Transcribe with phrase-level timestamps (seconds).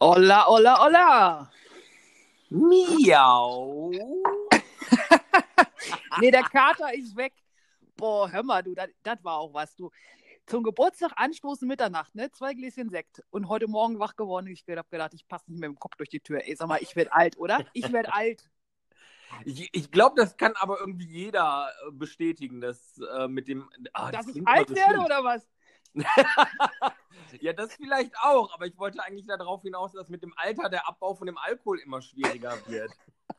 [0.00, 1.50] Hola, hola, hola.
[2.50, 3.90] Miau.
[6.20, 7.32] Nee, der Kater ist weg.
[7.96, 9.90] Boah, hör mal, du, das war auch was, du.
[10.46, 12.30] Zum Geburtstag anstoßen Mitternacht, ne?
[12.30, 13.22] Zwei Gläschen Sekt.
[13.30, 14.46] Und heute Morgen wach geworden.
[14.46, 16.40] Ich hab gedacht, ich passe nicht mehr im Kopf durch die Tür.
[16.44, 17.64] Ey, sag mal, ich werde alt, oder?
[17.72, 18.48] Ich werde alt.
[19.44, 23.68] Ich, ich glaube, das kann aber irgendwie jeder äh, bestätigen, dass äh, mit dem.
[23.92, 25.04] Ah, Dass ich alt so werde, schlimm.
[25.04, 25.46] oder was?
[27.40, 30.88] ja, das vielleicht auch, aber ich wollte eigentlich darauf hinaus, dass mit dem Alter der
[30.88, 32.92] Abbau von dem Alkohol immer schwieriger wird.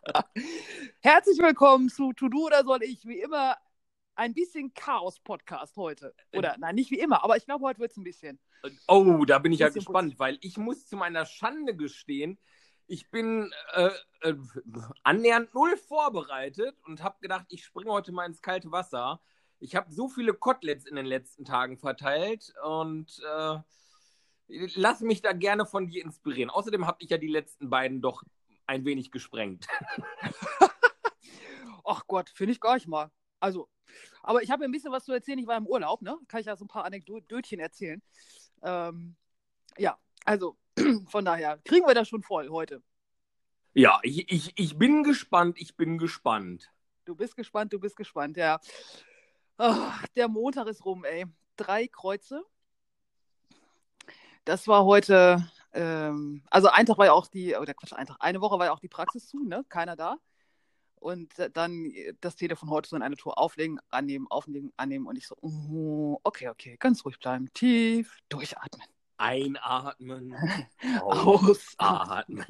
[1.02, 3.05] Herzlich willkommen zu To Do oder soll ich?
[3.05, 3.58] Wie immer
[4.16, 6.13] ein bisschen Chaos-Podcast heute.
[6.34, 8.39] Oder, nein, nicht wie immer, aber ich glaube, heute wird es ein bisschen.
[8.88, 12.38] Oh, da bin ich ja gespannt, weil ich muss zu meiner Schande gestehen,
[12.89, 13.91] ich bin äh,
[14.22, 14.36] äh,
[15.03, 19.22] annähernd null vorbereitet und habe gedacht, ich springe heute mal ins kalte Wasser.
[19.59, 23.59] Ich habe so viele Koteletts in den letzten Tagen verteilt und äh,
[24.76, 26.50] lass mich da gerne von dir inspirieren.
[26.50, 28.23] Außerdem habe ich ja die letzten beiden doch
[28.67, 29.67] ein wenig gesprengt.
[31.86, 33.11] Ach Gott, finde ich gar nicht mal.
[33.39, 33.67] Also,
[34.22, 35.39] aber ich habe ein bisschen was zu erzählen.
[35.39, 36.17] Ich war im Urlaub, ne?
[36.28, 38.02] Kann ich ja so ein paar Anekdötchen erzählen.
[38.61, 39.16] Ähm,
[39.78, 40.58] ja, also
[41.08, 42.83] von daher kriegen wir das schon voll heute.
[43.73, 46.72] Ja, ich, ich, ich bin gespannt, ich bin gespannt.
[47.05, 48.59] Du bist gespannt, du bist gespannt, ja.
[49.61, 51.25] Ach, der Montag ist rum, ey.
[51.57, 52.45] Drei Kreuze.
[54.45, 58.15] Das war heute, ähm, also ein Tag war ja auch die, oder Quatsch, ein Tag,
[58.21, 59.65] eine Woche war ja auch die Praxis zu, ne?
[59.67, 60.15] Keiner da.
[60.95, 65.07] Und dann das Telefon heute so in eine Tour auflegen, annehmen, auflegen, annehmen.
[65.07, 68.87] Und ich so, oh, okay, okay, ganz ruhig bleiben, tief durchatmen.
[69.17, 70.35] Einatmen,
[71.02, 72.45] ausatmen.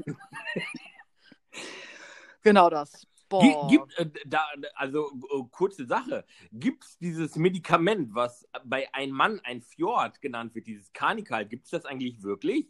[2.44, 3.09] Genau das.
[3.30, 3.68] Boah.
[3.70, 9.40] Gibt, äh, da, also äh, kurze Sache, gibt es dieses Medikament, was bei ein Mann
[9.44, 12.68] ein Fjord genannt wird, dieses Karnikal, gibt es das eigentlich wirklich?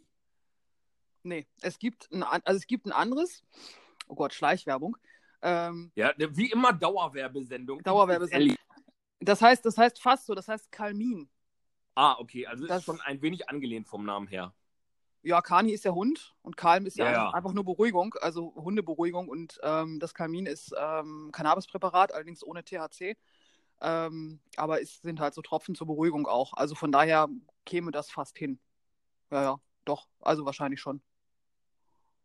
[1.22, 3.42] Nee, es gibt ein, also es gibt ein anderes.
[4.06, 4.96] Oh Gott, Schleichwerbung.
[5.42, 7.82] Ähm, Ja, wie immer Dauerwerbesendung.
[7.82, 8.56] Dauerwerbesendung.
[9.20, 11.30] das heißt, das heißt fast so, das heißt Kalmin.
[11.94, 14.54] Ah, okay, also Das- ist schon ein wenig angelehnt vom Namen her.
[15.22, 19.28] Ja, Kani ist ja Hund und Kalm ist ja, Ja, einfach- nur Beruhigung, also Hundeberuhigung
[19.28, 23.16] und ähm, das Kalmin ist ähm, Cannabispräparat, allerdings ohne THC.
[23.82, 26.52] Ähm, aber es sind halt so Tropfen zur Beruhigung auch.
[26.54, 27.28] Also von daher
[27.64, 28.58] käme das fast hin.
[29.30, 30.08] Ja, ja, doch.
[30.20, 31.02] Also wahrscheinlich schon.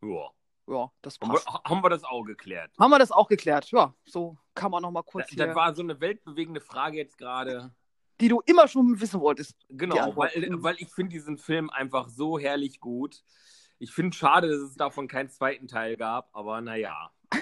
[0.01, 0.29] Ja.
[0.67, 1.45] Ja, das passt.
[1.47, 2.71] haben wir das auch geklärt?
[2.79, 3.69] Haben wir das auch geklärt?
[3.71, 7.17] Ja, so kann man noch mal kurz Das, das war so eine weltbewegende Frage jetzt
[7.19, 7.71] gerade.
[8.21, 9.55] Die du immer schon wissen wolltest.
[9.69, 10.31] Genau, weil,
[10.61, 13.23] weil ich finde diesen Film einfach so herrlich gut.
[13.77, 17.11] Ich finde schade, dass es davon keinen zweiten Teil gab, aber naja.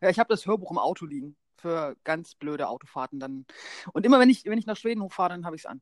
[0.00, 3.46] Ja, ich habe das Hörbuch im Auto liegen für ganz blöde Autofahrten dann.
[3.92, 5.80] Und immer wenn ich, wenn ich nach Schweden hochfahre, dann habe ich es an.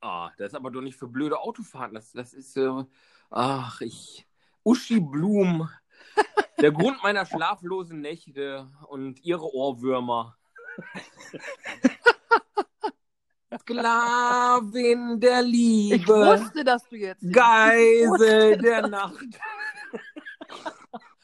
[0.00, 1.94] Ah, das ist aber doch nicht für blöde Autofahrten.
[1.94, 2.84] Das, das ist, äh,
[3.30, 4.26] ach, ich.
[4.62, 5.68] Uschi Blum.
[6.60, 10.36] Der Grund meiner schlaflosen Nächte und ihre Ohrwürmer.
[13.56, 16.12] Sklavin der Ich Liebe.
[16.12, 17.22] wusste, dass du jetzt.
[17.32, 19.24] Geisel der Nacht.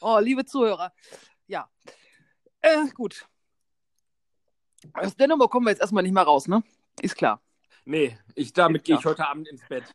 [0.00, 0.92] Oh, liebe Zuhörer.
[1.46, 1.68] Ja.
[2.60, 3.26] Äh, gut.
[4.94, 6.62] Aus der Nummer kommen wir jetzt erstmal nicht mehr raus, ne?
[7.00, 7.40] Ist klar.
[7.84, 9.94] Nee, ich, damit gehe ich heute Abend ins Bett.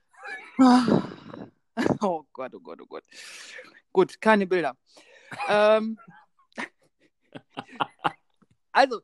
[2.01, 3.03] Oh Gott, oh Gott, oh Gott.
[3.91, 4.75] Gut, keine Bilder.
[5.47, 5.97] ähm,
[8.72, 9.01] also,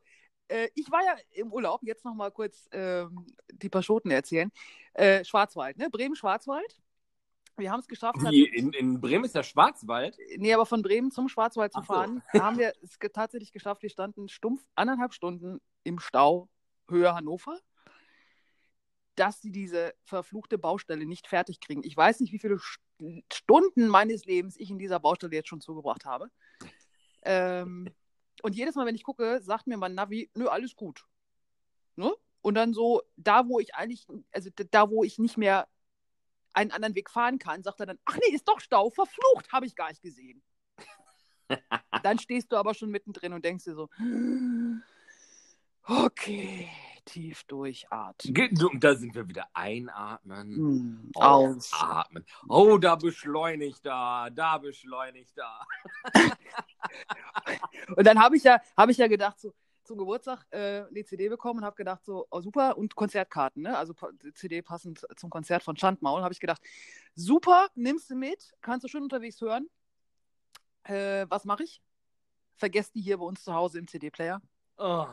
[0.48, 4.50] äh, ich war ja im Urlaub, jetzt noch mal kurz ähm, die Paschoten erzählen.
[4.94, 5.90] Äh, Schwarzwald, ne?
[5.90, 6.80] Bremen-Schwarzwald.
[7.58, 8.18] Wir haben es geschafft.
[8.20, 10.18] Wie, in, in Bremen ist der Schwarzwald?
[10.36, 11.94] Nee, aber von Bremen zum Schwarzwald zu Ach so.
[11.94, 13.82] fahren, haben wir es tatsächlich geschafft.
[13.82, 16.50] Wir standen stumpf anderthalb Stunden im Stau
[16.88, 17.58] Höhe Hannover,
[19.14, 21.82] dass sie diese verfluchte Baustelle nicht fertig kriegen.
[21.82, 25.62] Ich weiß nicht, wie viele St- Stunden meines Lebens ich in dieser Baustelle jetzt schon
[25.62, 26.30] zugebracht habe.
[27.22, 27.88] Ähm,
[28.42, 31.06] und jedes Mal, wenn ich gucke, sagt mir mein Navi, nö, alles gut.
[31.96, 32.12] Ne?
[32.42, 35.68] Und dann so, da wo ich eigentlich, also da wo ich nicht mehr
[36.52, 39.66] einen anderen Weg fahren kann, sagt er dann, ach nee, ist doch Stau, verflucht, habe
[39.66, 40.42] ich gar nicht gesehen.
[42.02, 43.88] dann stehst du aber schon mittendrin und denkst dir so,
[45.82, 46.68] okay,
[47.06, 48.80] tief durchatmen.
[48.80, 49.46] Da sind wir wieder.
[49.54, 51.10] Einatmen.
[51.14, 51.72] Aus.
[51.72, 52.26] Ausatmen.
[52.48, 55.66] Oh, da beschleunigt da, da beschleunigt da.
[57.96, 59.54] Und dann habe ich ja, habe ich ja gedacht, so
[59.86, 63.78] zum Geburtstag äh, eine CD bekommen und habe gedacht, so, oh, super, und Konzertkarten, ne?
[63.78, 63.94] Also
[64.34, 66.60] CD passend zum Konzert von Schandmaul, habe ich gedacht,
[67.14, 69.68] super, nimmst du mit, kannst du schön unterwegs hören.
[70.82, 71.80] Äh, was mache ich?
[72.56, 74.42] Vergesst die hier bei uns zu Hause im CD-Player.
[74.78, 75.06] Oh,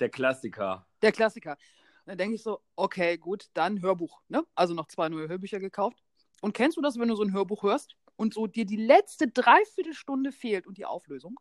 [0.00, 0.86] der Klassiker.
[1.02, 1.52] Der Klassiker.
[1.52, 4.20] Und dann denke ich so, okay, gut, dann Hörbuch.
[4.28, 4.44] Ne?
[4.54, 6.02] Also noch zwei neue Hörbücher gekauft.
[6.40, 9.28] Und kennst du das, wenn du so ein Hörbuch hörst und so dir die letzte
[9.28, 11.38] Dreiviertelstunde fehlt und die Auflösung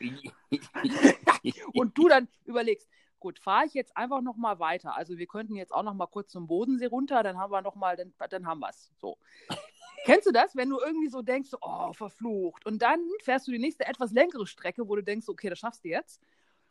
[1.72, 2.88] und du dann überlegst,
[3.18, 4.96] gut, fahre ich jetzt einfach noch mal weiter.
[4.96, 7.74] Also wir könnten jetzt auch noch mal kurz zum Bodensee runter, dann haben wir noch
[7.74, 8.92] mal, dann, dann haben wir es.
[8.98, 9.18] So.
[10.04, 12.64] Kennst du das, wenn du irgendwie so denkst, oh, verflucht.
[12.64, 15.84] Und dann fährst du die nächste etwas längere Strecke, wo du denkst, okay, das schaffst
[15.84, 16.22] du jetzt.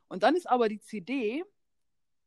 [0.07, 1.43] Und dann ist aber die CD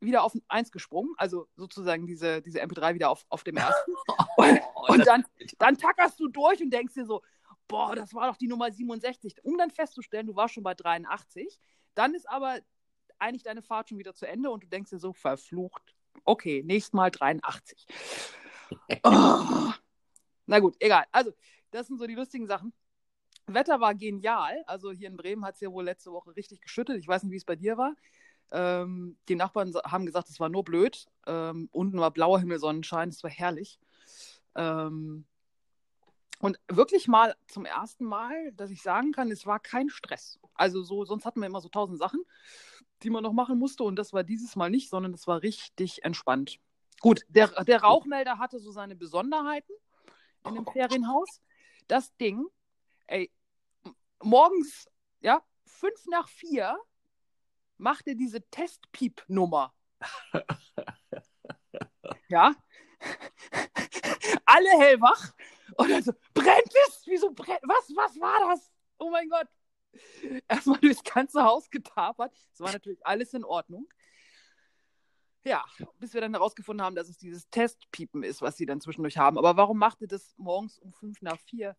[0.01, 3.93] wieder auf 1 gesprungen, also sozusagen diese, diese MP3 wieder auf, auf dem ersten.
[4.37, 5.27] Und, und dann,
[5.59, 7.21] dann tackerst du durch und denkst dir so,
[7.69, 9.35] boah, das war doch die Nummer 67.
[9.43, 11.61] Um dann festzustellen, du warst schon bei 83.
[11.95, 12.59] Dann ist aber
[13.19, 15.95] eigentlich deine Fahrt schon wieder zu Ende und du denkst dir so, verflucht.
[16.25, 17.87] Okay, nächstes Mal 83.
[19.05, 19.73] oh.
[20.47, 21.05] Na gut, egal.
[21.13, 21.33] Also,
[21.71, 22.73] das sind so die lustigen Sachen.
[23.55, 24.63] Wetter war genial.
[24.67, 26.99] Also hier in Bremen hat es ja wohl letzte Woche richtig geschüttet.
[26.99, 27.95] Ich weiß nicht, wie es bei dir war.
[28.53, 31.07] Ähm, die Nachbarn haben gesagt, es war nur blöd.
[31.27, 33.79] Ähm, unten war blauer Himmel, Sonnenschein, es war herrlich.
[34.55, 35.25] Ähm,
[36.41, 40.39] und wirklich mal zum ersten Mal, dass ich sagen kann, es war kein Stress.
[40.55, 42.23] Also so, sonst hatten wir immer so tausend Sachen,
[43.03, 43.85] die man noch machen musste.
[43.85, 46.59] Und das war dieses Mal nicht, sondern es war richtig entspannt.
[47.01, 49.73] Gut, der, der Rauchmelder hatte so seine Besonderheiten
[50.47, 51.41] in dem Ferienhaus.
[51.89, 52.47] Das Ding,
[53.07, 53.31] ey,
[54.23, 54.89] morgens,
[55.21, 56.79] ja, fünf nach vier
[57.77, 59.75] machte diese Testpiep-Nummer.
[62.29, 62.55] ja.
[64.45, 65.33] Alle hellwach.
[65.77, 67.03] Und dann so, brennt es?
[67.07, 67.63] Wieso brennt?
[67.63, 68.71] Was, was war das?
[68.99, 69.49] Oh mein Gott.
[70.49, 72.37] Erstmal durchs ganze Haus getapert.
[72.53, 73.89] Es war natürlich alles in Ordnung.
[75.43, 75.65] Ja,
[75.99, 79.39] bis wir dann herausgefunden haben, dass es dieses Testpiepen ist, was sie dann zwischendurch haben.
[79.39, 81.77] Aber warum macht ihr das morgens um fünf nach vier?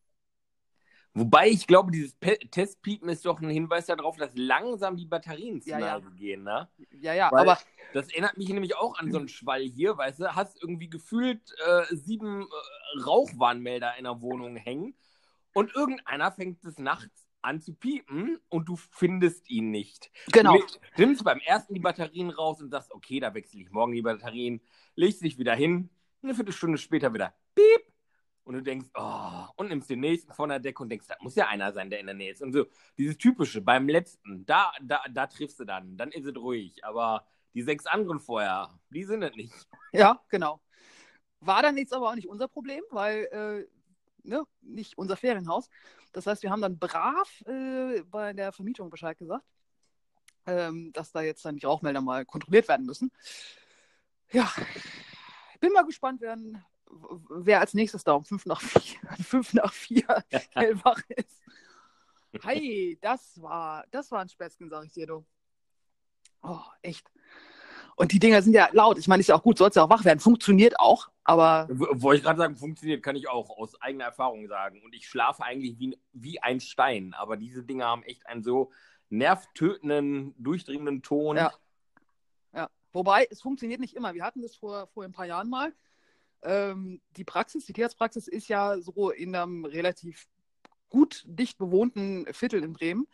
[1.14, 5.62] Wobei ich glaube, dieses Pe Testpiepen ist doch ein Hinweis darauf, dass langsam die Batterien
[5.62, 6.00] zu ja, ja.
[6.16, 6.70] gehen, ne?
[7.02, 7.60] Ja, ja, Weil aber.
[7.94, 10.36] Das erinnert mich nämlich auch an so einen Schwall hier, weißt du?
[10.36, 14.96] Hast irgendwie gefühlt äh, sieben äh, Rauchwarnmelder in der Wohnung hängen
[15.54, 20.12] und irgendeiner fängt es nachts an zu piepen und du findest ihn nicht.
[20.32, 20.58] Genau.
[20.96, 24.02] Du nimmst beim ersten die Batterien raus und sagst, okay, da wechsle ich morgen die
[24.02, 24.62] Batterien,
[24.96, 25.90] legst dich wieder hin,
[26.24, 27.91] eine Viertelstunde später wieder piep
[28.52, 31.36] und du denkst, oh, und nimmst den nächsten von der Decke und denkst, da muss
[31.36, 32.42] ja einer sein, der in der Nähe ist.
[32.42, 32.66] Und so,
[32.98, 36.84] dieses typische, beim letzten, da, da, da triffst du dann, dann ist es ruhig.
[36.84, 39.54] Aber die sechs anderen vorher, die sind es nicht.
[39.94, 40.60] Ja, genau.
[41.40, 45.70] War dann jetzt aber auch nicht unser Problem, weil, äh, ne, nicht unser Ferienhaus.
[46.12, 49.46] Das heißt, wir haben dann brav äh, bei der Vermietung Bescheid gesagt,
[50.46, 53.12] ähm, dass da jetzt dann die Rauchmelder mal kontrolliert werden müssen.
[54.32, 54.52] Ja,
[55.62, 56.38] bin mal gespannt, wer,
[57.30, 60.24] wer als nächstes da um fünf nach vier, fünf nach vier
[60.54, 61.42] hellwach ist.
[62.44, 65.26] Hi, das war, das war ein Späßchen, sag ich dir, du.
[66.44, 67.06] Oh, echt.
[67.96, 68.98] Und die Dinger sind ja laut.
[68.98, 70.20] Ich meine, ist ja auch gut, sollst ja auch wach werden.
[70.20, 71.68] Funktioniert auch, aber.
[71.70, 74.82] Wollte ich gerade sagen, funktioniert, kann ich auch aus eigener Erfahrung sagen.
[74.82, 77.14] Und ich schlafe eigentlich wie, wie ein Stein.
[77.14, 78.72] Aber diese Dinger haben echt einen so
[79.10, 81.36] nervtötenden, durchdringenden Ton.
[81.36, 81.54] Ja.
[82.54, 82.70] ja.
[82.94, 84.14] Wobei, es funktioniert nicht immer.
[84.14, 85.74] Wir hatten das vor, vor ein paar Jahren mal.
[86.44, 90.28] Ähm, die Praxis, die Tierarztpraxis ist ja so in einem relativ
[90.90, 93.08] gut dicht bewohnten Viertel in Bremen.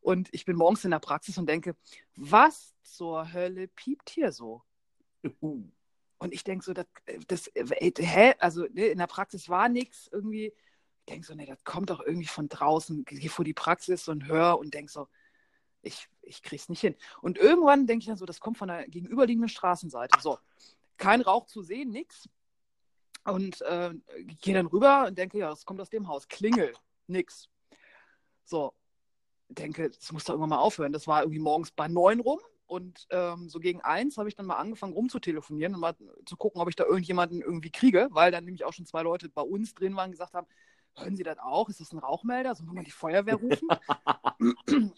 [0.00, 1.76] Und ich bin morgens in der Praxis und denke,
[2.16, 4.62] was zur Hölle piept hier so?
[5.40, 5.64] Uh.
[6.18, 6.86] Und ich denke so, das,
[7.28, 8.34] das, äh, hä?
[8.38, 10.52] Also ne, in der Praxis war nichts irgendwie.
[11.00, 13.04] Ich denke so, nee, das kommt doch irgendwie von draußen.
[13.04, 15.08] Gehe vor die Praxis und höre und denke so,
[15.82, 16.94] ich, ich krieg's nicht hin.
[17.22, 20.20] Und irgendwann denke ich dann so, das kommt von der gegenüberliegenden Straßenseite.
[20.20, 20.38] So,
[20.96, 22.28] kein Rauch zu sehen, nichts.
[23.24, 23.94] Und äh,
[24.40, 26.26] gehe dann rüber und denke, ja, das kommt aus dem Haus.
[26.28, 26.72] Klingel,
[27.06, 27.48] nix.
[28.44, 28.72] So,
[29.48, 30.92] denke, das muss doch irgendwann mal aufhören.
[30.92, 32.40] Das war irgendwie morgens bei neun rum
[32.72, 36.60] und ähm, so gegen eins habe ich dann mal angefangen rumzutelefonieren und mal zu gucken,
[36.60, 39.74] ob ich da irgendjemanden irgendwie kriege, weil dann nämlich auch schon zwei Leute bei uns
[39.74, 40.46] drin waren und gesagt haben,
[40.96, 41.68] hören Sie das auch?
[41.68, 42.54] Ist das ein Rauchmelder?
[42.54, 43.68] Sollen wir mal die Feuerwehr rufen?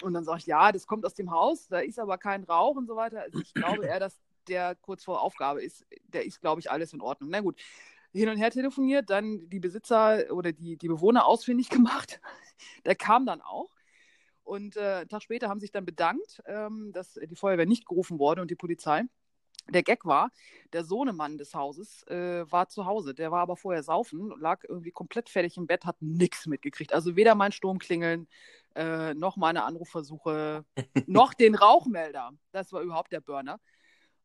[0.05, 2.77] und dann sage ich, ja, das kommt aus dem Haus, da ist aber kein Rauch
[2.77, 3.23] und so weiter.
[3.23, 5.85] Also ich glaube eher, dass der kurz vor Aufgabe ist.
[6.05, 7.31] Der ist, glaube ich, alles in Ordnung.
[7.31, 7.61] Na gut,
[8.15, 12.21] hin und her telefoniert, dann die Besitzer oder die, die Bewohner ausfindig gemacht.
[12.87, 13.71] Der kam dann auch.
[14.45, 18.19] Und äh, einen Tag später haben sich dann bedankt, ähm, dass die Feuerwehr nicht gerufen
[18.19, 19.03] wurde und die Polizei.
[19.71, 20.31] Der Gag war,
[20.75, 23.15] der Sohnemann des Hauses äh, war zu Hause.
[23.15, 26.93] Der war aber vorher saufen, lag irgendwie komplett fertig im Bett, hat nichts mitgekriegt.
[26.93, 28.29] Also weder mein Sturmklingeln,
[28.75, 30.67] äh, noch meine Anrufversuche,
[31.07, 32.33] noch den Rauchmelder.
[32.53, 33.59] Das war überhaupt der Burner.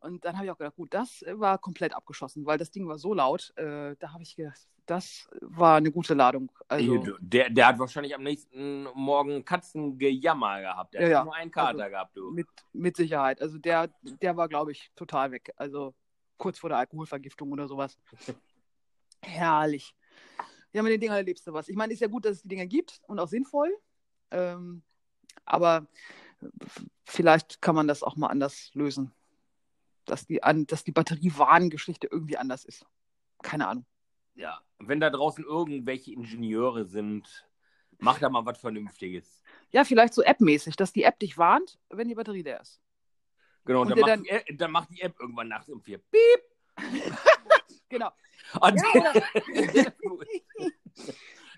[0.02, 2.98] Und dann habe ich auch gedacht, gut, das war komplett abgeschossen, weil das Ding war
[2.98, 3.54] so laut.
[3.58, 6.52] Äh, da habe ich gedacht, das war eine gute Ladung.
[6.68, 10.94] Also, der, der hat wahrscheinlich am nächsten Morgen Katzengejammer gehabt.
[10.94, 11.24] Der ja, hat ja.
[11.26, 12.32] nur einen Kater also, gehabt, du.
[12.32, 13.42] Mit, mit Sicherheit.
[13.42, 15.54] Also der, der war, glaube ich, total weg.
[15.58, 15.94] Also
[16.38, 18.00] kurz vor der Alkoholvergiftung oder sowas.
[19.22, 19.96] Herrlich.
[20.74, 21.68] Ja, mit den Dingern erlebst du was.
[21.68, 23.76] Ich meine, ist ja gut, dass es die Dinger gibt und auch sinnvoll.
[24.32, 24.82] Ähm,
[25.46, 25.88] aber
[27.04, 29.12] vielleicht kann man das auch mal anders lösen.
[30.10, 32.86] Dass die, an, dass die Batteriewarngeschichte irgendwie anders ist.
[33.44, 33.86] Keine Ahnung.
[34.36, 37.48] Ja, wenn da draußen irgendwelche Ingenieure sind,
[38.00, 39.44] mach da mal was Vernünftiges.
[39.72, 42.82] Ja, vielleicht so App-mäßig, dass die App dich warnt, wenn die Batterie leer ist.
[43.66, 46.00] Genau, und, dann, macht die App, dann macht die App irgendwann nachts um vier.
[46.00, 46.42] Piep!
[47.90, 48.12] Genau.
[48.62, 49.14] Und Ja, oder,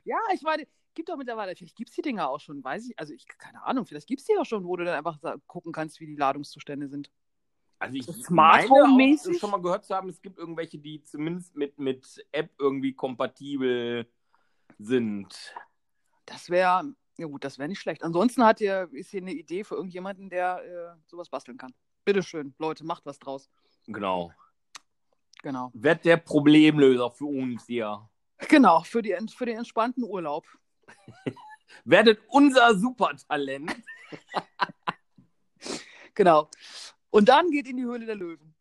[0.06, 2.98] ja, ich meine, gibt doch mittlerweile, vielleicht gibt es die Dinger auch schon, weiß ich,
[2.98, 5.74] also ich, keine Ahnung, vielleicht gibt es die auch schon, wo du dann einfach gucken
[5.74, 7.12] kannst, wie die Ladungszustände sind.
[7.82, 11.56] Also ich So meine auch schon mal gehört zu haben, es gibt irgendwelche, die zumindest
[11.56, 14.08] mit, mit App irgendwie kompatibel
[14.78, 15.56] sind.
[16.28, 18.04] Das wäre, ja gut, das wäre nicht schlecht.
[18.04, 21.74] Ansonsten hat ihr, ist hier eine Idee für irgendjemanden, der äh, sowas basteln kann.
[22.06, 23.50] Bitteschön, Leute, macht was draus.
[23.88, 24.32] Genau.
[25.42, 25.72] Genau.
[25.74, 28.08] Wird der Problemlöser für uns hier.
[28.48, 30.46] Genau, für, die, für den entspannten Urlaub.
[31.84, 33.76] Werdet unser Supertalent.
[36.14, 36.50] Genau.
[37.12, 38.56] Und dann geht in die Höhle der Löwen.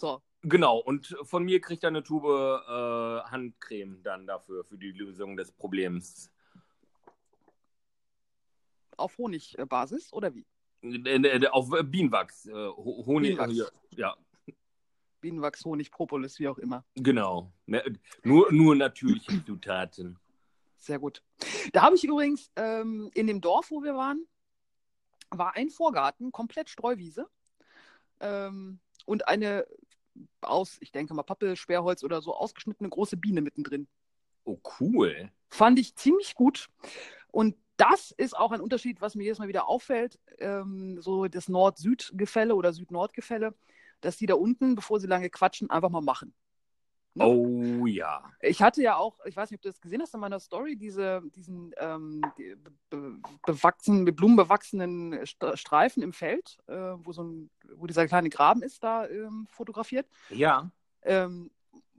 [0.00, 0.22] So.
[0.42, 2.26] Genau, und von mir kriegt er eine Tube
[2.68, 6.30] äh, Handcreme dann dafür, für die Lösung des Problems.
[8.96, 10.46] Auf Honigbasis oder wie?
[10.82, 12.46] Äh, äh, Auf Bienenwachs.
[12.46, 13.36] Äh, Ho- Honig.
[13.36, 13.72] Bienenwachs.
[13.90, 14.54] Ja, ja,
[15.20, 16.84] Bienenwachs, Honig, Propolis, wie auch immer.
[16.94, 17.52] genau.
[17.66, 17.82] Ne,
[18.22, 20.18] Nur, nur natürliche Zutaten.
[20.78, 21.22] Sehr gut.
[21.72, 24.24] Da habe ich übrigens ähm, in dem Dorf, wo wir waren,
[25.30, 27.26] war ein Vorgarten, komplett Streuwiese.
[28.20, 29.66] Ähm, und eine
[30.40, 33.86] aus, ich denke mal, Pappel, Sperrholz oder so ausgeschnittene große Biene mittendrin.
[34.44, 35.30] Oh, cool.
[35.50, 36.68] Fand ich ziemlich gut.
[37.28, 41.48] Und das ist auch ein Unterschied, was mir jedes Mal wieder auffällt, ähm, so das
[41.48, 43.54] Nord-Süd-Gefälle oder Süd-Nord-Gefälle,
[44.00, 46.34] dass die da unten, bevor sie lange quatschen, einfach mal machen.
[47.18, 48.22] Oh ja.
[48.40, 50.76] Ich hatte ja auch, ich weiß nicht, ob du das gesehen hast in meiner Story,
[50.76, 56.74] diese, diesen ähm, die be be bewachsenen, mit Blumen bewachsenen St- Streifen im Feld, äh,
[56.74, 60.06] wo so ein, wo dieser kleine Graben ist, da ähm, fotografiert.
[60.30, 60.70] Ja.
[61.02, 61.50] Ähm,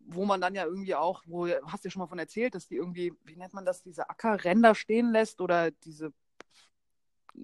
[0.10, 2.68] wo man dann ja irgendwie auch, wo hast du ja schon mal von erzählt, dass
[2.68, 6.14] die irgendwie, wie nennt man das, diese Ackerränder stehen lässt oder diese,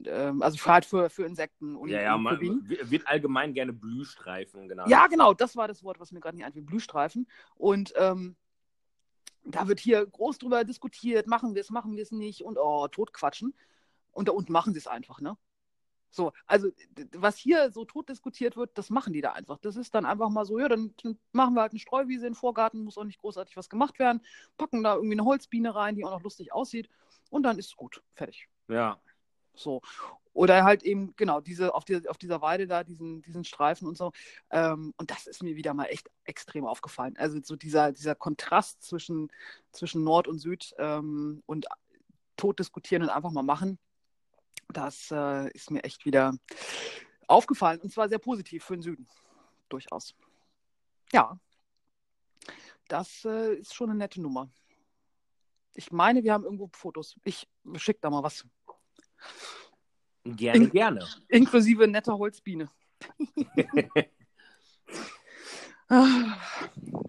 [0.06, 2.68] ähm, also halt für, für Insekten und, Ja, ja, und man, Bienen.
[2.68, 4.90] wird allgemein gerne Blühstreifen genannt.
[4.90, 7.28] Ja, genau, das war das Wort, was mir gerade nicht einfiel, Blühstreifen.
[7.56, 8.36] Und ähm,
[9.46, 12.88] da wird hier groß drüber diskutiert, machen wir es, machen wir es nicht und oh,
[12.88, 13.54] totquatschen.
[14.12, 15.38] Und da unten machen sie es einfach, ne?
[16.12, 16.70] So, also
[17.14, 19.58] was hier so tot diskutiert wird, das machen die da einfach.
[19.58, 22.34] Das ist dann einfach mal so, ja, dann dann machen wir halt eine Streuwiese in
[22.34, 24.22] den Vorgarten, muss auch nicht großartig was gemacht werden,
[24.56, 26.88] packen da irgendwie eine Holzbiene rein, die auch noch lustig aussieht
[27.32, 28.48] und dann ist es gut, fertig.
[28.68, 29.00] Ja.
[29.56, 29.82] So.
[30.34, 33.98] Oder halt eben, genau, diese, auf, dieser, auf dieser Weide da, diesen, diesen Streifen und
[33.98, 34.12] so.
[34.50, 37.16] Ähm, und das ist mir wieder mal echt extrem aufgefallen.
[37.18, 39.32] Also so dieser, dieser Kontrast zwischen,
[39.72, 41.68] zwischen Nord und Süd ähm, und
[42.36, 43.78] tot diskutieren und einfach mal machen,
[44.70, 46.36] das äh, ist mir echt wieder
[47.28, 47.80] aufgefallen.
[47.82, 49.08] Und zwar sehr positiv für den Süden.
[49.70, 50.16] Durchaus.
[51.12, 51.38] Ja.
[52.88, 54.50] Das äh, ist schon eine nette Nummer.
[55.76, 57.16] Ich meine, wir haben irgendwo Fotos.
[57.24, 58.46] Ich schicke da mal was.
[60.26, 61.08] Gerne, gerne.
[61.28, 62.70] Inklusive netter Holzbiene.
[65.90, 66.40] Ah,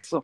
[0.02, 0.22] so.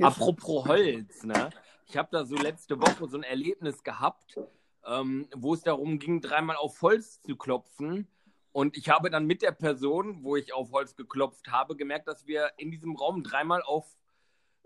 [0.00, 1.50] Apropos Holz, ne?
[1.86, 4.36] Ich habe da so letzte Woche so ein Erlebnis gehabt,
[4.84, 8.08] ähm, wo es darum ging, dreimal auf Holz zu klopfen.
[8.50, 12.26] Und ich habe dann mit der Person, wo ich auf Holz geklopft habe, gemerkt, dass
[12.26, 13.96] wir in diesem Raum dreimal auf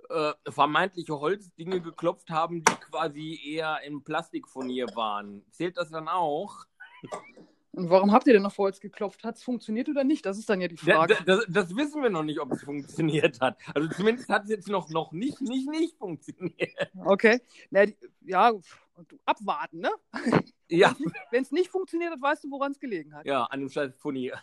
[0.08, 5.44] äh, vermeintliche Holzdinge geklopft haben, die quasi eher in Plastikfurnier waren.
[5.50, 6.64] Zählt das dann auch?
[7.72, 9.24] und warum habt ihr denn auf Holz geklopft?
[9.24, 10.26] Hat es funktioniert oder nicht?
[10.26, 11.14] Das ist dann ja die Frage.
[11.14, 13.56] da, das, das wissen wir noch nicht, ob es funktioniert hat.
[13.74, 16.90] Also zumindest hat es jetzt noch, noch nicht, nicht, nicht funktioniert.
[17.04, 17.40] Okay.
[17.70, 18.52] Na, die, ja,
[19.24, 19.90] abwarten, ne?
[20.72, 20.94] Ja,
[21.32, 23.26] Wenn es nicht funktioniert hat, weißt du, woran es gelegen hat.
[23.26, 24.40] ja, an dem scheiß Furnier.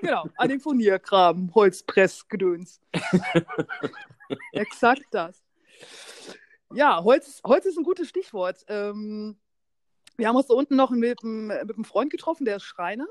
[0.00, 2.80] Genau, an dem Furnierkram, Holzpressgedöns.
[4.52, 5.42] Exakt das.
[6.72, 8.64] Ja, Holz, Holz ist ein gutes Stichwort.
[8.68, 9.38] Ähm,
[10.16, 13.06] wir haben uns da unten noch mit, einem- mit einem Freund getroffen, der ist Schreiner.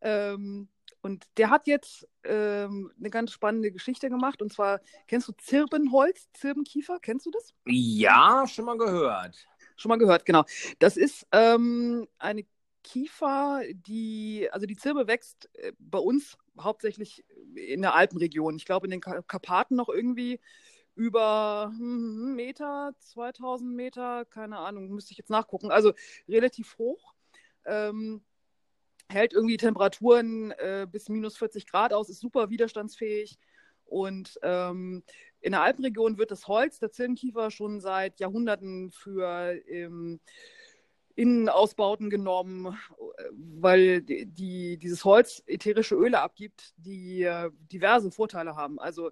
[0.00, 0.68] Ähm,
[1.00, 4.40] und der hat jetzt ähm, eine ganz spannende Geschichte gemacht.
[4.40, 6.98] Und zwar, kennst du Zirbenholz, Zirbenkiefer?
[7.00, 7.54] Kennst du das?
[7.66, 9.46] Ja, schon mal gehört.
[9.76, 10.44] Schon mal gehört, genau.
[10.78, 12.44] Das ist ähm, eine
[12.84, 17.24] Kiefer, die, also die Zirbe wächst äh, bei uns hauptsächlich
[17.56, 18.56] in der Alpenregion.
[18.56, 20.40] Ich glaube in den Ka- Karpaten noch irgendwie
[20.94, 21.80] über hm,
[22.26, 25.72] einen Meter, 2000 Meter, keine Ahnung, müsste ich jetzt nachgucken.
[25.72, 25.92] Also
[26.28, 27.14] relativ hoch.
[27.64, 28.22] Ähm,
[29.08, 33.38] hält irgendwie Temperaturen äh, bis minus 40 Grad aus, ist super widerstandsfähig
[33.86, 35.02] und ähm,
[35.40, 40.20] in der Alpenregion wird das Holz, der Zirbenkiefer, schon seit Jahrhunderten für ähm,
[41.16, 42.78] Innenausbauten genommen,
[43.30, 48.80] weil die, dieses Holz ätherische Öle abgibt, die äh, diverse Vorteile haben.
[48.80, 49.10] Also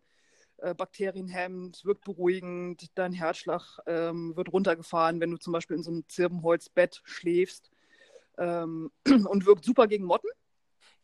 [0.59, 5.82] äh, Bakterien hemmt, wirkt beruhigend, dein Herzschlag ähm, wird runtergefahren, wenn du zum Beispiel in
[5.82, 7.71] so einem Zirbenholzbett schläfst
[8.38, 10.28] ähm, und wirkt super gegen Motten.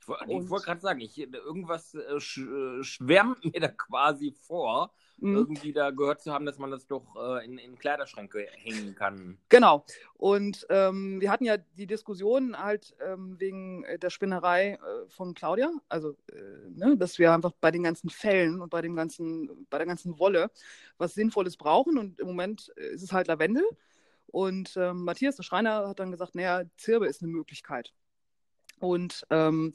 [0.00, 5.36] Ich, wollte gerade sagen, ich, irgendwas äh, äh, schwärmt mir da quasi vor, mhm.
[5.36, 9.38] irgendwie da gehört zu haben, dass man das doch äh, in, in Kleiderschränke hängen kann.
[9.48, 9.84] Genau.
[10.14, 15.70] Und ähm, wir hatten ja die Diskussion halt ähm, wegen der Spinnerei äh, von Claudia,
[15.88, 19.78] also äh, ne, dass wir einfach bei den ganzen Fällen und bei dem ganzen, bei
[19.78, 20.50] der ganzen Wolle
[20.96, 21.98] was Sinnvolles brauchen.
[21.98, 23.64] Und im Moment ist es halt Lavendel.
[24.26, 27.94] Und ähm, Matthias, der Schreiner, hat dann gesagt, naja, Zirbe ist eine Möglichkeit.
[28.78, 29.74] Und ähm,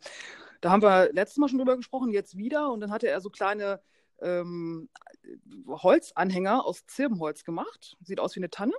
[0.62, 2.72] da haben wir letztes Mal schon drüber gesprochen, jetzt wieder.
[2.72, 3.82] Und dann hatte er so kleine
[4.24, 4.90] ähm,
[5.68, 7.98] Holzanhänger aus Zirbenholz gemacht.
[8.02, 8.74] Sieht aus wie eine Tanne.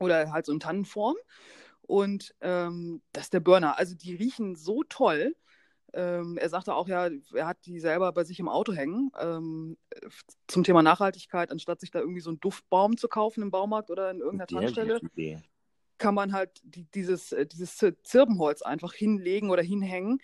[0.00, 1.16] Oder halt so in Tannenform.
[1.82, 3.78] Und ähm, das ist der Burner.
[3.78, 5.34] Also die riechen so toll.
[5.92, 9.10] Ähm, er sagte auch, ja, er hat die selber bei sich im Auto hängen.
[9.18, 9.76] Ähm,
[10.48, 14.10] zum Thema Nachhaltigkeit, anstatt sich da irgendwie so einen Duftbaum zu kaufen im Baumarkt oder
[14.10, 15.00] in irgendeiner Tankstelle
[15.98, 20.20] kann man halt die, dieses, äh, dieses Zirbenholz einfach hinlegen oder hinhängen.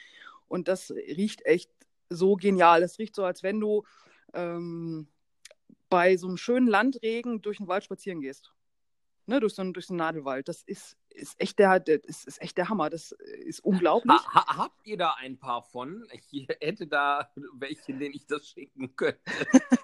[0.49, 1.71] Und das riecht echt
[2.11, 2.83] so genial.
[2.83, 3.85] Es riecht so, als wenn du
[4.35, 5.09] ähm,
[5.89, 8.53] bei so einem schönen Landregen durch den Wald spazieren gehst.
[9.27, 10.49] Ne, durch, so einen, durch so einen Nadelwald.
[10.49, 12.91] Das ist, ist, echt der, das ist, echt der Hammer.
[12.91, 14.13] Das ist unglaublich.
[14.13, 16.05] Ha, habt ihr da ein paar von?
[16.13, 19.21] Ich hätte da welche, denen ich das schicken könnte.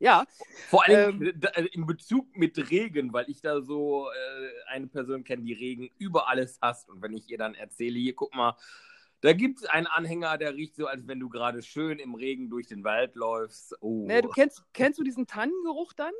[0.00, 0.26] Ja.
[0.68, 5.24] Vor allem ähm, äh, in Bezug mit Regen, weil ich da so äh, eine Person
[5.24, 6.88] kenne, die Regen über alles hasst.
[6.88, 8.56] Und wenn ich ihr dann erzähle, hier, guck mal,
[9.20, 12.50] da gibt es einen Anhänger, der riecht so, als wenn du gerade schön im Regen
[12.50, 13.74] durch den Wald läufst.
[13.80, 14.06] Oh.
[14.06, 16.12] Naja, du kennst, kennst du diesen Tannengeruch dann?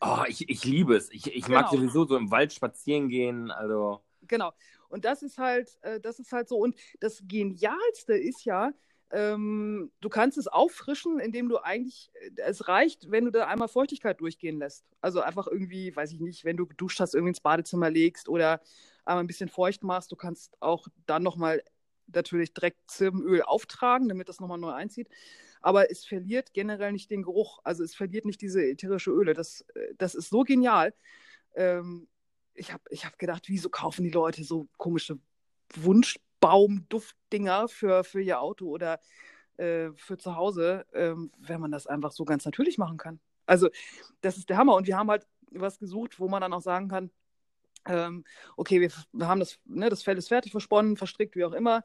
[0.00, 1.10] Oh, ich, ich liebe es.
[1.10, 1.60] Ich, ich genau.
[1.60, 3.50] mag sowieso so im Wald spazieren gehen.
[3.50, 4.02] Also.
[4.22, 4.52] Genau.
[4.88, 6.58] Und das ist halt, äh, das ist halt so.
[6.58, 8.72] Und das Genialste ist ja,
[9.12, 13.68] ähm, du kannst es auffrischen, indem du eigentlich, äh, es reicht, wenn du da einmal
[13.68, 14.84] Feuchtigkeit durchgehen lässt.
[15.00, 18.60] Also einfach irgendwie, weiß ich nicht, wenn du geduscht hast, irgendwie ins Badezimmer legst oder
[19.04, 20.12] einmal ein bisschen feucht machst.
[20.12, 21.62] Du kannst auch dann nochmal
[22.14, 25.08] natürlich direkt Zirbenöl auftragen, damit das nochmal neu einzieht.
[25.60, 27.60] Aber es verliert generell nicht den Geruch.
[27.64, 29.34] Also es verliert nicht diese ätherische Öle.
[29.34, 30.94] Das, äh, das ist so genial.
[31.54, 32.08] Ähm,
[32.54, 35.18] ich habe ich hab gedacht, wieso kaufen die Leute so komische
[35.74, 38.98] Wunsch Baumduftdinger für, für ihr Auto oder
[39.58, 43.20] äh, für zu Hause, ähm, wenn man das einfach so ganz natürlich machen kann.
[43.46, 43.68] Also,
[44.22, 44.74] das ist der Hammer.
[44.74, 47.10] Und wir haben halt was gesucht, wo man dann auch sagen kann,
[47.86, 48.24] ähm,
[48.56, 51.84] okay, wir, wir, haben das, ne, das Fell ist fertig versponnen, verstrickt, wie auch immer.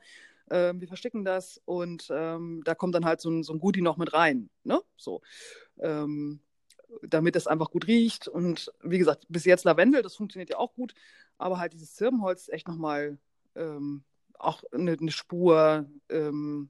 [0.49, 3.81] Ähm, wir versticken das und ähm, da kommt dann halt so ein, so ein Goodie
[3.81, 4.49] noch mit rein.
[4.63, 4.81] Ne?
[4.97, 5.21] So.
[5.79, 6.41] Ähm,
[7.01, 8.27] damit es einfach gut riecht.
[8.27, 10.93] Und wie gesagt, bis jetzt Lavendel, das funktioniert ja auch gut.
[11.37, 13.17] Aber halt dieses Zirbenholz ist echt nochmal
[13.55, 14.03] ähm,
[14.37, 16.69] auch eine, eine Spur ähm,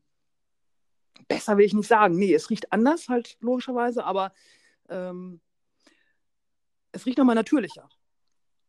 [1.27, 2.15] besser will ich nicht sagen.
[2.15, 4.31] Nee, es riecht anders halt logischerweise, aber
[4.89, 5.39] ähm,
[6.91, 7.89] es riecht nochmal natürlicher.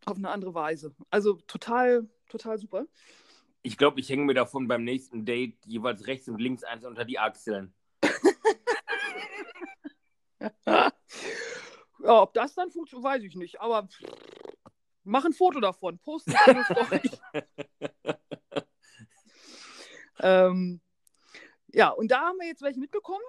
[0.07, 0.95] Auf eine andere Weise.
[1.09, 2.85] Also total, total super.
[3.61, 7.03] Ich glaube, ich hänge mir davon beim nächsten Date jeweils rechts und links eins unter
[7.03, 7.73] die Achseln.
[10.65, 10.93] ja,
[12.05, 13.59] ob das dann funktioniert, weiß ich nicht.
[13.59, 13.89] Aber
[15.03, 16.35] mach ein Foto davon, post es
[16.69, 17.21] doch nicht.
[20.19, 20.79] Ähm,
[21.73, 23.25] ja, und da haben wir jetzt welche mitbekommen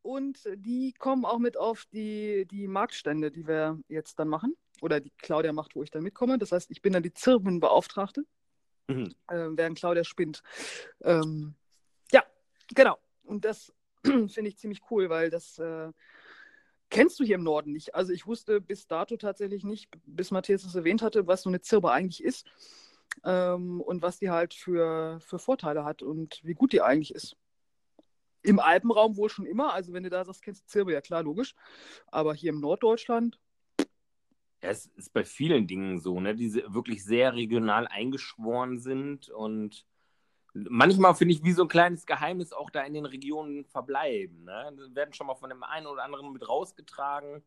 [0.00, 4.56] und die kommen auch mit auf die, die Marktstände, die wir jetzt dann machen.
[4.82, 6.38] Oder die Claudia macht, wo ich dann mitkomme.
[6.38, 8.24] Das heißt, ich bin dann die Zirbenbeauftragte,
[8.88, 9.14] mhm.
[9.28, 10.42] äh, während Claudia spinnt.
[11.02, 11.54] Ähm,
[12.10, 12.24] ja,
[12.74, 12.98] genau.
[13.22, 15.92] Und das finde ich ziemlich cool, weil das äh,
[16.90, 17.94] kennst du hier im Norden nicht.
[17.94, 21.60] Also ich wusste bis dato tatsächlich nicht, bis Matthias es erwähnt hatte, was so eine
[21.60, 22.50] Zirbe eigentlich ist
[23.22, 27.36] ähm, und was die halt für, für Vorteile hat und wie gut die eigentlich ist.
[28.42, 31.22] Im Alpenraum wohl schon immer, also wenn du da sagst, kennst du Zirbe, ja klar,
[31.22, 31.54] logisch.
[32.08, 33.38] Aber hier im Norddeutschland.
[34.62, 39.84] Ja, es ist bei vielen Dingen so, ne, die wirklich sehr regional eingeschworen sind und
[40.54, 44.44] manchmal finde ich wie so ein kleines Geheimnis auch da in den Regionen verbleiben.
[44.44, 44.72] Ne?
[44.74, 47.42] Die werden schon mal von dem einen oder anderen mit rausgetragen.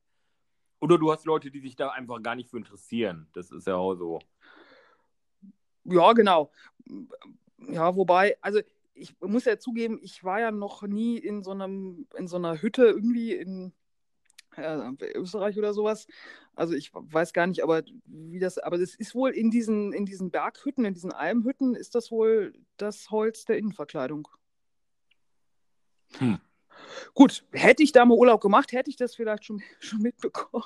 [0.80, 3.28] Oder du hast Leute, die sich da einfach gar nicht für interessieren.
[3.34, 4.20] Das ist ja auch so.
[5.86, 6.52] Ja, genau.
[7.60, 8.60] Ja, wobei, also
[8.94, 12.62] ich muss ja zugeben, ich war ja noch nie in so einem, in so einer
[12.62, 13.74] Hütte irgendwie in
[14.58, 16.08] äh, Österreich oder sowas.
[16.56, 20.06] Also ich weiß gar nicht, aber wie das, aber das ist wohl in diesen, in
[20.06, 24.28] diesen Berghütten, in diesen Almhütten, ist das wohl das Holz der Innenverkleidung.
[26.18, 26.40] Hm.
[27.14, 30.64] Gut, hätte ich da mal Urlaub gemacht, hätte ich das vielleicht schon, schon mitbekommen.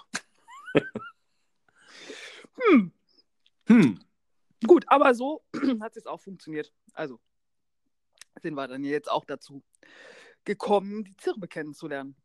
[2.69, 2.91] hm.
[3.67, 3.99] Hm.
[4.65, 5.43] Gut, aber so
[5.81, 6.73] hat es auch funktioniert.
[6.93, 7.19] Also
[8.41, 9.63] sind wir dann jetzt auch dazu
[10.43, 12.15] gekommen, die Zirbe kennenzulernen.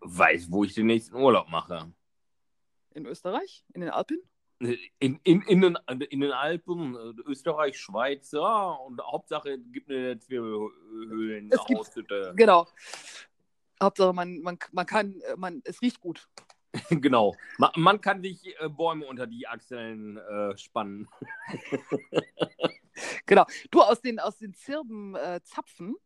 [0.00, 1.92] Weiß, wo ich den nächsten Urlaub mache.
[2.94, 3.64] In Österreich?
[3.74, 4.18] In den Alpen?
[4.60, 5.78] In, in, in, den,
[6.10, 11.80] in den Alpen, äh, Österreich, Schweiz, ja, und Hauptsache es gibt eine Zwirbelhöhlen Es gibt-
[11.80, 12.32] Aushütte.
[12.36, 12.66] Genau.
[13.82, 16.28] Hauptsache, man, man, man kann, äh, man, es riecht gut.
[16.90, 17.34] genau.
[17.58, 21.08] Man, man kann sich äh, Bäume unter die Achseln äh, spannen.
[23.26, 23.44] Genau.
[23.72, 25.96] Du, aus den, aus den Zirbenzapfen äh, Zapfen,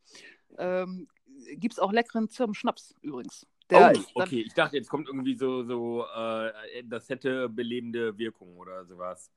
[0.56, 1.08] ähm,
[1.56, 3.46] gibt es auch leckeren Zirbenschnaps übrigens.
[3.70, 4.44] Der oh, okay.
[4.46, 6.52] Ich dachte, jetzt kommt irgendwie so, so äh,
[6.84, 9.30] das hätte belebende Wirkung oder sowas.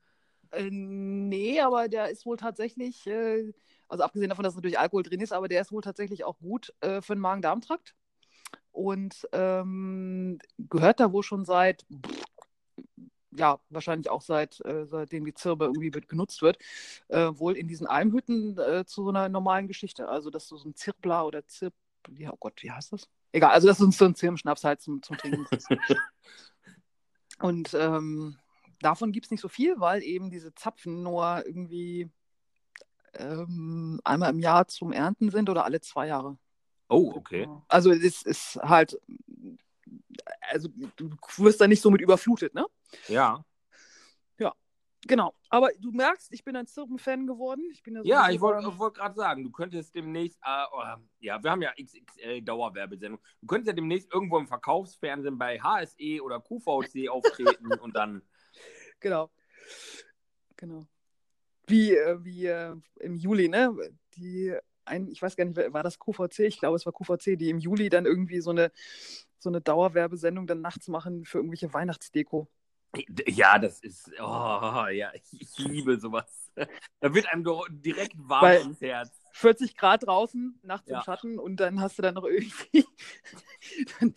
[0.52, 3.52] Äh, nee, aber der ist wohl tatsächlich, äh,
[3.88, 6.72] also abgesehen davon, dass natürlich Alkohol drin ist, aber der ist wohl tatsächlich auch gut
[6.80, 7.94] äh, für den Magen-Darm-Trakt.
[8.70, 11.84] Und ähm, gehört da wohl schon seit,
[13.32, 16.58] ja, wahrscheinlich auch seit, äh, seitdem die Zirbe irgendwie genutzt wird,
[17.08, 20.08] äh, wohl in diesen Almhütten zu so einer normalen Geschichte.
[20.08, 21.74] Also, dass du so ein Zirbler oder Zirb,
[22.16, 23.08] ja, oh Gott, wie heißt das?
[23.32, 25.46] Egal, also, dass du so ein Zirbenschnaps halt zum, zum Trinken.
[27.40, 28.38] Und ähm,
[28.80, 32.10] davon gibt es nicht so viel, weil eben diese Zapfen nur irgendwie
[33.14, 36.38] ähm, einmal im Jahr zum Ernten sind oder alle zwei Jahre.
[36.88, 37.48] Oh, okay.
[37.68, 39.00] Also es ist halt,
[40.50, 42.66] also du wirst da nicht so mit überflutet, ne?
[43.08, 43.44] Ja.
[45.08, 45.34] Genau.
[45.48, 47.64] Aber du merkst, ich bin ein Zirpen-Fan geworden.
[47.72, 50.82] Ich bin ja, Ja, sowieso ich wollte wollt gerade sagen, du könntest demnächst, äh, oh,
[51.18, 53.20] ja, wir haben ja XXL Dauerwerbesendung.
[53.40, 58.22] Du könntest ja demnächst irgendwo im Verkaufsfernsehen bei HSE oder QVC auftreten und dann.
[59.00, 59.30] Genau.
[60.56, 60.86] Genau.
[61.66, 63.76] Wie, äh, wie äh, im Juli, ne?
[64.16, 66.40] Die ein, ich weiß gar nicht, war das QVC?
[66.40, 68.72] Ich glaube, es war QVC, die im Juli dann irgendwie so eine,
[69.38, 72.48] so eine Dauerwerbesendung dann nachts machen für irgendwelche Weihnachtsdeko.
[73.26, 76.50] Ja, das ist, oh, ja, ich, liebe sowas.
[77.00, 79.18] Da wird einem doch direkt warm Weil- ums Herz.
[79.34, 80.98] 40 Grad draußen, nachts Ja.
[80.98, 82.84] im Schatten und dann hast du dann noch irgendwie
[84.00, 84.14] dann,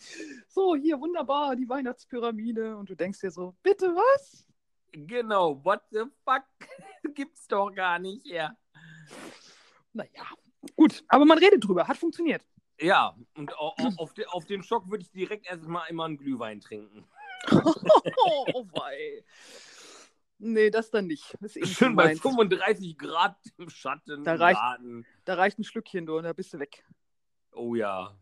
[0.48, 4.46] so, hier wunderbar, die Weihnachtspyramide und du denkst dir so, bitte was?
[4.92, 6.42] Genau, what the fuck?
[7.14, 8.54] Gibt's doch gar nicht, ja.
[9.94, 10.24] Naja,
[10.76, 12.42] gut, aber man redet drüber, hat funktioniert.
[12.78, 16.60] Ja, und au- au- auf, auf den Schock würde ich direkt erstmal immer einen Glühwein
[16.60, 17.06] trinken.
[17.50, 19.24] Oh, oh wei.
[20.38, 21.36] Nee, das dann nicht.
[21.40, 22.20] Das ist eh Schön bei meins.
[22.20, 24.60] 35 Grad im Schatten, Da reicht-.
[25.24, 26.84] Da reicht ein Schlückchen, du, und da bist du weg.
[27.52, 28.16] Oh ja.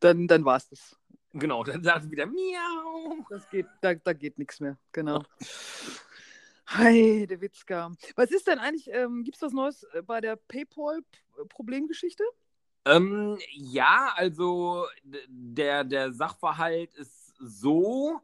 [0.00, 0.96] Dann, dann war's das.
[1.32, 3.24] Genau, dann sagt sie wieder Miau.
[3.30, 5.24] Das geht, da, da geht nichts mehr, genau.
[6.66, 7.90] Hi, der Witzka.
[8.16, 12.24] Was ist denn eigentlich, ähm, gibt es was Neues äh, bei der PayPal-Problemgeschichte?
[12.84, 14.86] Ähm, ja, also
[15.28, 18.20] der, der Sachverhalt ist so,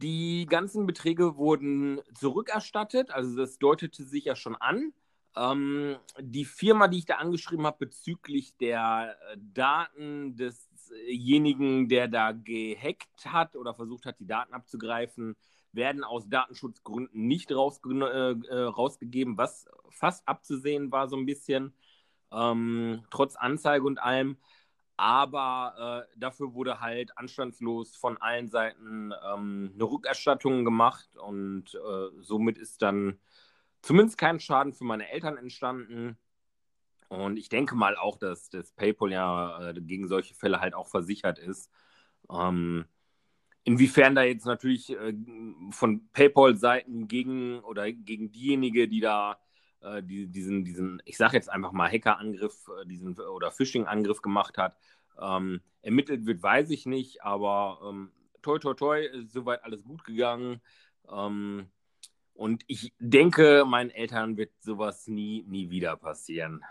[0.00, 4.94] die ganzen Beträge wurden zurückerstattet, also das deutete sich ja schon an.
[5.36, 12.32] Ähm, die Firma, die ich da angeschrieben habe bezüglich der äh, Daten desjenigen, der da
[12.32, 15.36] gehackt hat oder versucht hat, die Daten abzugreifen,
[15.72, 21.74] werden aus Datenschutzgründen nicht rausge äh, äh, rausgegeben, was fast abzusehen war so ein bisschen
[22.32, 24.36] ähm, trotz Anzeige und allem.
[24.96, 32.08] Aber äh, dafür wurde halt anstandslos von allen Seiten ähm, eine Rückerstattung gemacht und äh,
[32.20, 33.18] somit ist dann
[33.80, 36.18] zumindest kein Schaden für meine Eltern entstanden.
[37.08, 40.88] Und ich denke mal auch, dass das PayPal ja äh, gegen solche Fälle halt auch
[40.88, 41.70] versichert ist.
[42.30, 42.84] Ähm,
[43.64, 45.14] inwiefern da jetzt natürlich äh,
[45.70, 49.38] von PayPal-Seiten gegen oder gegen diejenige, die da
[49.82, 54.58] äh, die, diesen, diesen, ich sage jetzt einfach mal Hackerangriff, äh, diesen oder Phishing-Angriff gemacht
[54.58, 54.76] hat,
[55.20, 58.12] ähm, ermittelt wird, weiß ich nicht, aber ähm,
[58.42, 60.60] toi toi toi ist soweit alles gut gegangen.
[61.10, 61.68] Ähm,
[62.34, 66.62] und ich denke, meinen Eltern wird sowas nie, nie wieder passieren.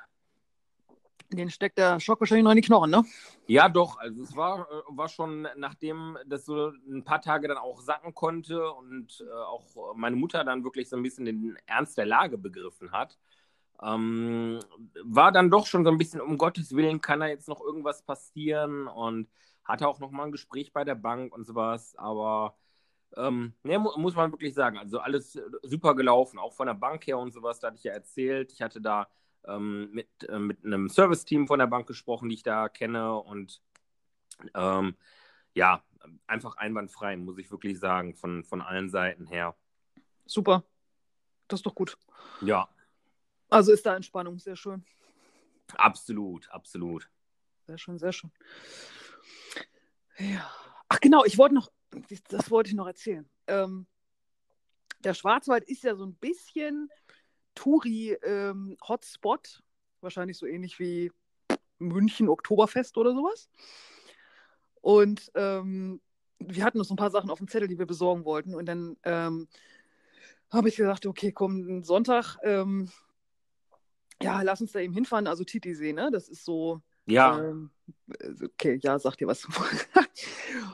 [1.32, 3.06] Den steckt der Schock wahrscheinlich noch in die Knochen, ne?
[3.48, 4.00] Ja, doch.
[4.00, 8.16] Also es war, äh, war schon, nachdem das so ein paar Tage dann auch sacken
[8.16, 12.38] konnte und äh, auch meine Mutter dann wirklich so ein bisschen den Ernst der Lage
[12.38, 13.18] begriffen hat,
[13.82, 14.60] ähm,
[15.04, 18.02] war dann doch schon so ein bisschen, um Gottes Willen, kann da jetzt noch irgendwas
[18.02, 19.30] passieren und
[19.64, 22.58] hatte auch noch mal ein Gespräch bei der Bank und sowas, aber
[23.18, 26.74] ähm, ne, mu muss man wirklich sagen, also alles äh, super gelaufen, auch von der
[26.74, 28.52] Bank her und sowas, da hatte ich ja erzählt.
[28.52, 29.08] Ich hatte da
[29.48, 33.62] ähm, mit, äh, mit einem Service-Team von der Bank gesprochen, die ich da kenne und
[34.54, 34.96] ähm,
[35.54, 35.84] ja,
[36.28, 39.56] einfach einwandfrei, muss ich wirklich sagen, von, von allen Seiten her.
[40.26, 40.64] Super.
[41.48, 41.98] Das ist doch gut.
[42.42, 42.70] Ja,
[43.50, 44.86] Also ist da Entspannung, sehr schön.
[45.76, 47.10] Absolut, absolut.
[47.66, 48.32] Sehr schön, sehr schön.
[50.18, 50.50] Ja.
[50.88, 51.72] Ach genau, ich wollte noch,
[52.30, 53.30] das wollte ich noch erzählen.
[53.48, 53.88] Ähm,
[55.00, 56.90] der Schwarzwald ist ja so ein bisschen
[57.60, 59.64] Touri-Hotspot, ähm,
[60.02, 61.12] wahrscheinlich so ähnlich wie
[61.78, 63.50] München Oktoberfest oder sowas.
[64.82, 66.00] Und ähm,
[66.40, 68.56] wir hatten noch so ein paar Sachen auf dem Zettel, die wir besorgen wollten.
[68.56, 69.50] Und dann ähm,
[70.52, 72.90] habe ich gesagt, okay, komm, Sonntag, ähm,
[74.22, 75.28] ja, lass uns da eben hinfahren.
[75.28, 76.10] Also Titisee, ne?
[76.12, 76.82] Das ist so.
[77.08, 77.40] Ja.
[77.40, 77.72] Ähm,
[78.42, 79.48] okay, ja, sag dir was.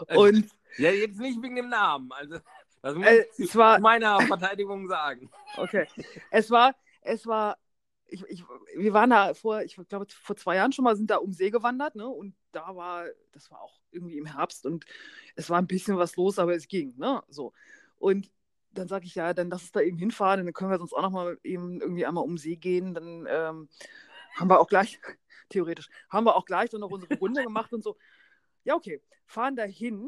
[0.08, 0.48] Also, und.
[0.78, 2.12] Ja, jetzt nicht wegen dem Namen.
[2.12, 2.40] Also,
[2.86, 5.32] das muss äh, ich war, meiner Verteidigung sagen.
[5.58, 5.88] Okay.
[6.30, 7.58] Es war, es war
[8.06, 8.44] ich, ich,
[8.76, 11.50] wir waren da vor, ich glaube, vor zwei Jahren schon mal sind da um See
[11.50, 12.08] gewandert, ne?
[12.08, 14.86] Und da war, das war auch irgendwie im Herbst und
[15.36, 17.24] es war ein bisschen was los, aber es ging, ne?
[17.28, 17.54] So.
[17.98, 18.30] Und
[18.70, 21.02] dann sage ich, ja, dann lass uns da eben hinfahren, dann können wir sonst auch
[21.02, 22.94] noch mal eben irgendwie einmal um See gehen.
[22.94, 23.70] Dann ähm,
[24.36, 25.00] haben wir auch gleich,
[25.50, 27.98] theoretisch, haben wir auch gleich dann noch unsere Runde gemacht und so.
[28.64, 30.08] Ja, okay, fahren da hin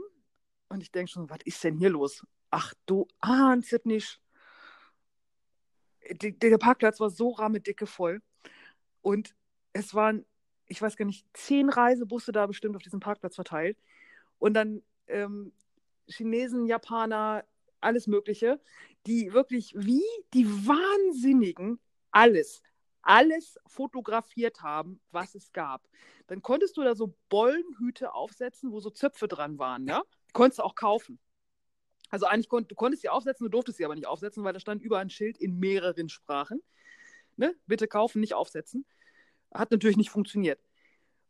[0.69, 2.23] und ich denke schon, was ist denn hier los?
[2.49, 4.21] Ach, du ahnst es nicht
[6.12, 8.21] die, der Parkplatz war so rammedicke voll.
[9.01, 9.36] Und
[9.73, 10.25] es waren,
[10.67, 13.77] ich weiß gar nicht, zehn Reisebusse da bestimmt auf diesem Parkplatz verteilt.
[14.39, 15.51] Und dann ähm,
[16.07, 17.45] Chinesen, Japaner,
[17.79, 18.60] alles Mögliche,
[19.05, 21.79] die wirklich wie die Wahnsinnigen
[22.12, 22.63] alles,
[23.01, 25.88] alles fotografiert haben, was es gab.
[26.27, 30.01] Dann konntest du da so Bollenhüte aufsetzen, wo so Zöpfe dran waren, ja?
[30.33, 31.19] Konntest du auch kaufen.
[32.09, 34.59] Also eigentlich kon du konntest sie aufsetzen, du durftest sie aber nicht aufsetzen, weil da
[34.59, 36.61] stand über ein Schild in mehreren Sprachen.
[37.35, 37.55] Ne?
[37.65, 38.85] Bitte kaufen, nicht aufsetzen.
[39.53, 40.59] Hat natürlich nicht funktioniert.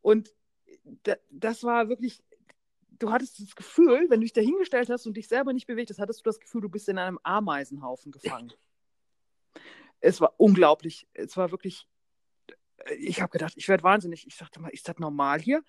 [0.02, 0.34] Und
[1.30, 2.24] das war wirklich,
[3.00, 5.90] du hattest das Gefühl, wenn du dich da hingestellt hast und dich selber nicht bewegt
[5.90, 8.54] hast, hattest du das Gefühl, du bist in einem Ameisenhaufen gefangen.
[10.00, 11.08] es war unglaublich.
[11.14, 11.88] Es war wirklich,
[12.98, 14.28] ich habe gedacht, ich werde wahnsinnig.
[14.28, 15.64] Ich dachte mal, ist das normal hier?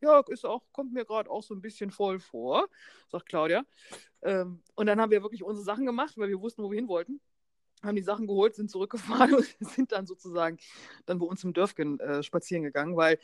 [0.00, 2.68] Ja, ist auch, kommt mir gerade auch so ein bisschen voll vor,
[3.08, 3.64] sagt Claudia.
[4.22, 6.88] Ähm, und dann haben wir wirklich unsere Sachen gemacht, weil wir wussten, wo wir hin
[6.88, 7.20] wollten.
[7.82, 10.58] Haben die Sachen geholt, sind zurückgefahren und sind dann sozusagen
[11.04, 13.18] dann bei uns im Dörfchen äh, spazieren gegangen, weil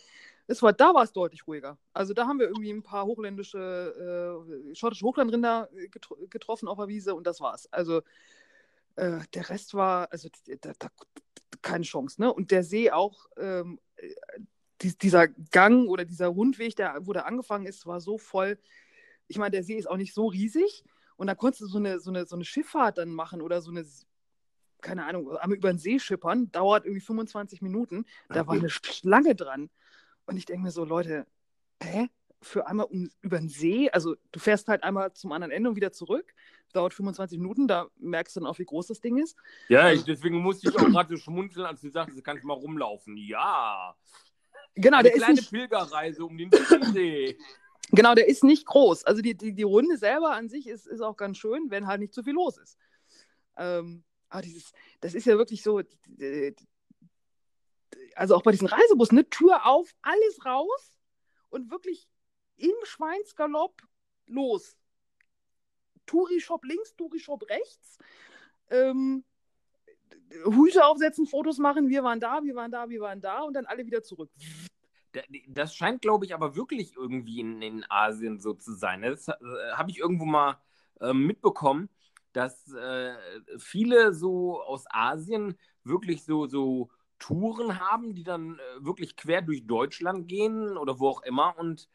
[0.46, 1.78] es war, da war es deutlich ruhiger.
[1.92, 6.88] Also da haben wir irgendwie ein paar hochländische, äh, schottische Hochlandrinder getro getroffen auf der
[6.88, 7.72] Wiese und das war's.
[7.72, 8.02] Also
[8.96, 10.28] äh, der Rest war, also
[10.60, 10.88] da, da,
[11.62, 12.32] keine Chance, ne?
[12.32, 13.80] Und der See auch, ähm,
[14.82, 18.58] die, dieser Gang oder dieser Rundweg, der, wo der angefangen ist, war so voll.
[19.28, 20.84] Ich meine, der See ist auch nicht so riesig.
[21.16, 23.70] Und da konntest du so eine, so eine, so eine Schifffahrt dann machen oder so
[23.70, 23.84] eine,
[24.80, 28.04] keine Ahnung, einmal über den See schippern, dauert irgendwie 25 Minuten.
[28.28, 29.70] Da war eine Schlange dran.
[30.26, 31.26] Und ich denke mir so, Leute,
[31.82, 32.08] hä?
[32.40, 35.76] Für einmal um, über den See, also du fährst halt einmal zum anderen Ende und
[35.76, 36.34] wieder zurück,
[36.72, 39.36] dauert 25 Minuten, da merkst du dann auch, wie groß das Ding ist.
[39.68, 42.54] Ja, ich, deswegen musste ich auch gerade so schmunzeln, als du sagtest, du kannst mal
[42.54, 43.16] rumlaufen.
[43.16, 43.94] Ja,
[44.74, 47.38] Genau, Eine der kleine ist nicht, Pilgerreise um den Titisee.
[47.90, 49.04] genau, der ist nicht groß.
[49.04, 52.00] Also die, die, die Runde selber an sich ist, ist auch ganz schön, wenn halt
[52.00, 52.78] nicht zu viel los ist.
[53.56, 55.82] Ähm, aber dieses, das ist ja wirklich so,
[58.14, 60.98] also auch bei diesen Reisebussen, ne, Tür auf, alles raus
[61.50, 62.08] und wirklich
[62.56, 63.82] im Schweinsgalopp
[64.26, 64.76] los.
[66.06, 67.98] Touri-Shop links, Touri-Shop rechts.
[68.70, 69.24] Ähm,
[70.44, 73.66] Hüte aufsetzen, Fotos machen, wir waren da, wir waren da, wir waren da und dann
[73.66, 74.30] alle wieder zurück.
[75.48, 79.02] Das scheint, glaube ich, aber wirklich irgendwie in, in Asien so zu sein.
[79.02, 79.34] Das äh,
[79.74, 80.56] habe ich irgendwo mal
[81.00, 81.90] äh, mitbekommen,
[82.32, 83.14] dass äh,
[83.58, 89.66] viele so aus Asien wirklich so, so Touren haben, die dann äh, wirklich quer durch
[89.66, 91.88] Deutschland gehen oder wo auch immer und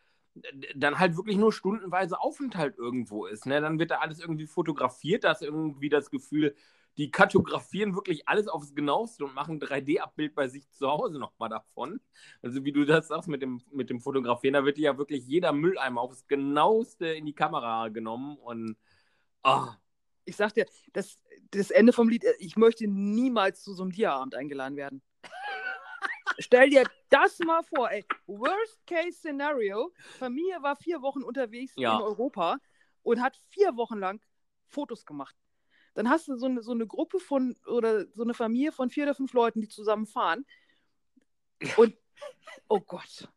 [0.75, 3.45] dann halt wirklich nur stundenweise Aufenthalt irgendwo ist.
[3.45, 3.59] Ne?
[3.59, 6.55] Dann wird da alles irgendwie fotografiert, da ist irgendwie das Gefühl,
[6.97, 11.49] die kartografieren wirklich alles aufs Genaueste und machen ein 3D-Abbild bei sich zu Hause nochmal
[11.49, 12.01] davon.
[12.41, 15.53] Also wie du das sagst mit dem, mit dem Fotografieren, da wird ja wirklich jeder
[15.53, 18.75] Mülleimer aufs Genaueste in die Kamera genommen und
[19.43, 19.67] oh.
[20.25, 21.19] Ich sag dir, das,
[21.51, 25.01] das Ende vom Lied, ich möchte niemals zu so einem Dia-Abend eingeladen werden.
[26.39, 28.03] Stell dir das mal vor, ey.
[28.25, 29.93] Worst Case Scenario.
[30.19, 31.95] Familie war vier Wochen unterwegs ja.
[31.95, 32.57] in Europa
[33.03, 34.21] und hat vier Wochen lang
[34.65, 35.35] Fotos gemacht
[35.97, 39.05] dann hast du so eine, so eine Gruppe von oder so eine Familie von vier
[39.05, 40.45] oder fünf Leuten, die zusammen fahren.
[41.75, 41.97] Und
[42.67, 43.27] oh Gott,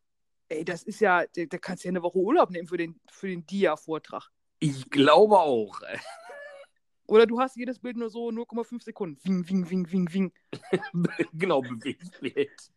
[0.51, 3.29] ey, das ist ja, da, kannst du ja eine Woche Urlaub nehmen für den, für
[3.29, 4.29] den Dia-Vortrag.
[4.59, 5.81] Ich glaube auch.
[7.07, 9.19] Oder du hast jedes Bild nur so 0,5 Sekunden.
[9.25, 10.33] Wing, wing, wing, wing, wing.
[11.33, 12.73] genau, Bewegtbild.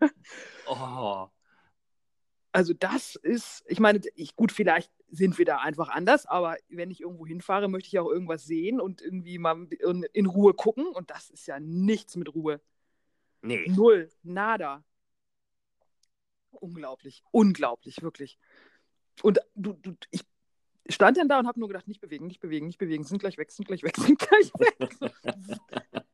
[0.66, 1.28] oh.
[2.52, 6.90] Also das ist, ich meine, ich, gut, vielleicht sind wir da einfach anders, aber wenn
[6.90, 10.86] ich irgendwo hinfahre, möchte ich auch irgendwas sehen und irgendwie mal in, in Ruhe gucken
[10.86, 12.60] und das ist ja nichts mit Ruhe.
[13.40, 13.66] Nee.
[13.68, 14.10] Null.
[14.22, 14.84] Nada.
[16.50, 17.24] Unglaublich.
[17.30, 18.38] Unglaublich, wirklich.
[19.22, 20.22] Und du, du, ich
[20.88, 23.38] stand dann da und habe nur gedacht, nicht bewegen, nicht bewegen, nicht bewegen, sind gleich
[23.38, 26.04] weg, sind gleich weg, sind gleich weg.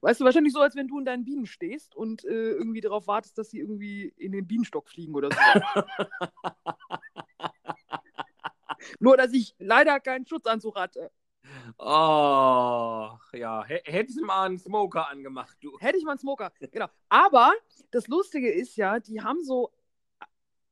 [0.00, 3.06] weißt du, wahrscheinlich so, als wenn du in deinen Bienen stehst und äh, irgendwie darauf
[3.06, 5.38] wartest, dass sie irgendwie in den Bienenstock fliegen oder so.
[9.00, 11.10] nur, dass ich leider keinen Schutzanzug hatte.
[11.78, 13.64] Oh, ja.
[13.66, 15.78] Hättest du mal einen Smoker angemacht, du.
[15.80, 16.86] Hätte ich mal einen Smoker, genau.
[17.08, 17.52] Aber
[17.90, 19.70] das Lustige ist ja, die haben so,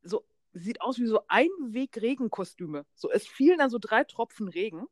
[0.02, 2.84] so sieht aus wie so Einweg-Regenkostüme.
[2.94, 4.86] So, es fielen dann so drei Tropfen Regen.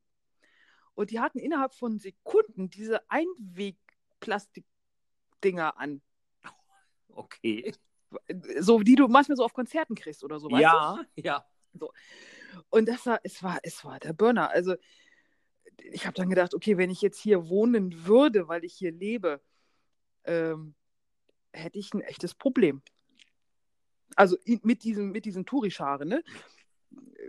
[0.98, 6.02] Und die hatten innerhalb von Sekunden diese Einweg-Plastik-Dinger an.
[7.10, 7.72] Okay.
[8.58, 10.48] So, die du manchmal so auf Konzerten kriegst oder so.
[10.50, 11.04] Ja, du?
[11.22, 11.44] ja.
[11.72, 11.92] So.
[12.70, 14.50] Und das war, es war, es war der Burner.
[14.50, 14.76] Also,
[15.78, 19.40] ich habe dann gedacht, okay, wenn ich jetzt hier wohnen würde, weil ich hier lebe,
[20.24, 20.76] ähm,
[21.52, 22.82] hätte ich ein echtes Problem.
[24.14, 26.22] Also mit diesen, mit diesen Tourischaren, ne?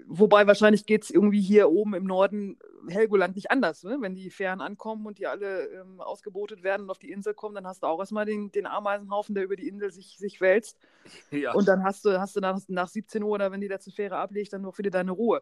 [0.07, 3.83] Wobei wahrscheinlich geht es irgendwie hier oben im Norden Helgoland nicht anders.
[3.83, 3.97] Ne?
[3.99, 7.55] Wenn die Fähren ankommen und die alle ähm, ausgebotet werden und auf die Insel kommen,
[7.55, 10.77] dann hast du auch erstmal den, den Ameisenhaufen, der über die Insel sich, sich wälzt.
[11.31, 11.53] Ja.
[11.53, 14.17] Und dann hast du, hast du nach, nach 17 Uhr oder wenn die letzte Fähre
[14.17, 15.41] ablegt, dann noch wieder deine Ruhe.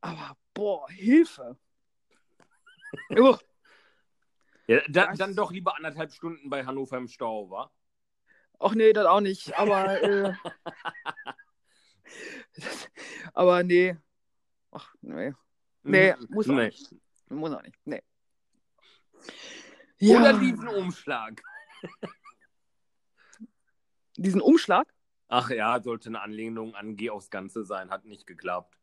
[0.00, 1.56] Aber boah, Hilfe.
[4.66, 7.70] ja, dann, dann doch lieber anderthalb Stunden bei Hannover im Stau, wa?
[8.58, 9.58] Ach nee, das auch nicht.
[9.58, 10.32] Aber, äh,
[13.34, 13.96] aber nee.
[14.70, 15.32] Ach, nee.
[15.82, 16.26] Nee, mhm.
[16.30, 16.66] muss auch nee.
[16.66, 16.94] nicht.
[17.28, 17.76] Muss auch nicht.
[17.84, 18.02] Nee.
[19.98, 20.20] Ja.
[20.20, 21.42] Oder diesen Umschlag.
[24.16, 24.92] diesen Umschlag?
[25.28, 28.78] Ach ja, sollte eine Anlehnung an Geh aufs Ganze sein, hat nicht geklappt.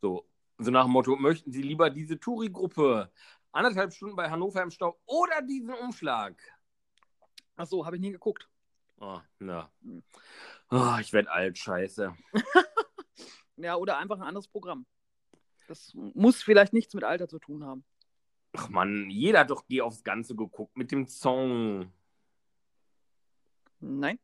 [0.00, 3.10] So, so nach dem Motto, möchten Sie lieber diese Touri-Gruppe
[3.52, 6.36] anderthalb Stunden bei Hannover im Stau oder diesen Umschlag?
[7.56, 8.48] Ach so, habe ich nie geguckt.
[9.00, 9.70] Oh, na.
[10.70, 12.14] Oh, ich werde alt, scheiße.
[13.56, 14.86] ja, oder einfach ein anderes Programm.
[15.68, 17.84] Das muss vielleicht nichts mit Alter zu tun haben.
[18.56, 21.92] Ach man, jeder hat doch Geh aufs Ganze geguckt mit dem Song.
[23.80, 24.18] Nein.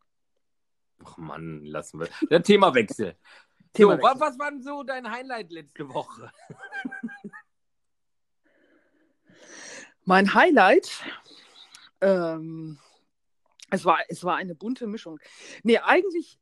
[1.05, 2.09] Ach Mann, lassen wir.
[2.31, 3.17] Der Themawechsel.
[3.73, 6.33] Thema so, was, was war denn so dein Highlight letzte Woche?
[10.05, 11.05] mein Highlight?
[12.01, 12.79] Ähm,
[13.71, 15.19] es war, es war eine bunte Mischung.
[15.63, 16.39] Nee, eigentlich,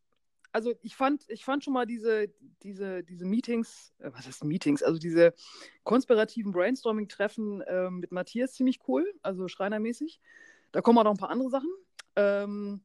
[0.52, 2.28] also ich fand, ich fand schon mal diese,
[2.62, 5.34] diese, diese Meetings, äh, was heißt Meetings, also diese
[5.84, 10.20] konspirativen Brainstorming-Treffen äh, mit Matthias ziemlich cool, also schreinermäßig.
[10.72, 11.70] Da kommen auch noch ein paar andere Sachen.
[12.16, 12.80] Ähm,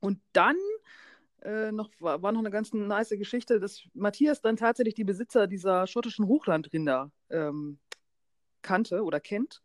[0.00, 0.56] und dann
[1.42, 5.46] äh, noch, war, war, noch eine ganz nice Geschichte, dass Matthias dann tatsächlich die Besitzer
[5.46, 7.78] dieser schottischen Hochlandrinder ähm,
[8.62, 9.62] kannte oder kennt.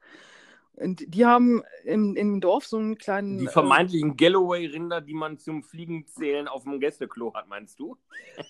[0.78, 3.40] Und die haben im, im Dorf so einen kleinen.
[3.40, 7.98] Die äh, vermeintlichen Galloway-Rinder, die man zum Fliegenzählen auf dem Gästeklo hat, meinst du?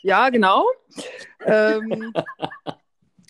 [0.01, 0.65] Ja, genau.
[1.45, 2.13] ähm,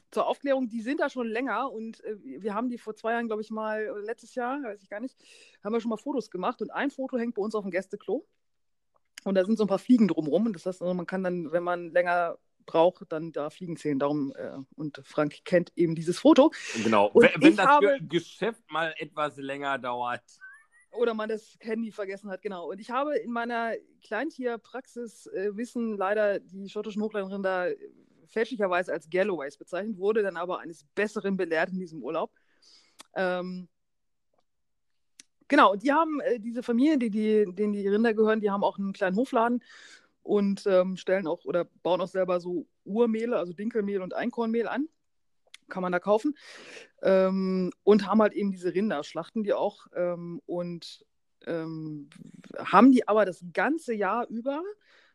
[0.10, 3.28] zur Aufklärung, die sind da schon länger und äh, wir haben die vor zwei Jahren,
[3.28, 5.16] glaube ich, mal, letztes Jahr, weiß ich gar nicht,
[5.64, 8.26] haben wir schon mal Fotos gemacht und ein Foto hängt bei uns auf dem Gästeklo.
[9.26, 10.48] Und da sind so ein paar Fliegen drumherum.
[10.48, 13.98] Und das heißt, also, man kann dann, wenn man länger braucht, dann da Fliegen zählen.
[13.98, 16.52] Darum, äh, und Frank kennt eben dieses Foto.
[16.84, 20.22] Genau, und wenn, wenn das habe, Geschäft mal etwas länger dauert.
[20.92, 22.70] Oder man das Handy vergessen hat, genau.
[22.70, 27.72] Und ich habe in meiner Kleintierpraxis äh, Wissen leider die schottischen Hochlandrinder
[28.28, 32.32] fälschlicherweise als Galloways bezeichnet, wurde dann aber eines Besseren belehrt in diesem Urlaub.
[33.16, 33.68] Ähm,
[35.48, 38.64] genau, und die haben, äh, diese Familie, die, die, denen die Rinder gehören, die haben
[38.64, 39.64] auch einen kleinen Hofladen
[40.28, 44.88] und ähm, stellen auch oder bauen auch selber so Urmehle, also Dinkelmehl und Einkornmehl an.
[45.70, 46.38] Kann man da kaufen.
[47.02, 51.06] Ähm, und haben halt eben diese Rinder, schlachten die auch ähm, und
[51.46, 52.10] ähm,
[52.58, 54.62] haben die aber das ganze Jahr über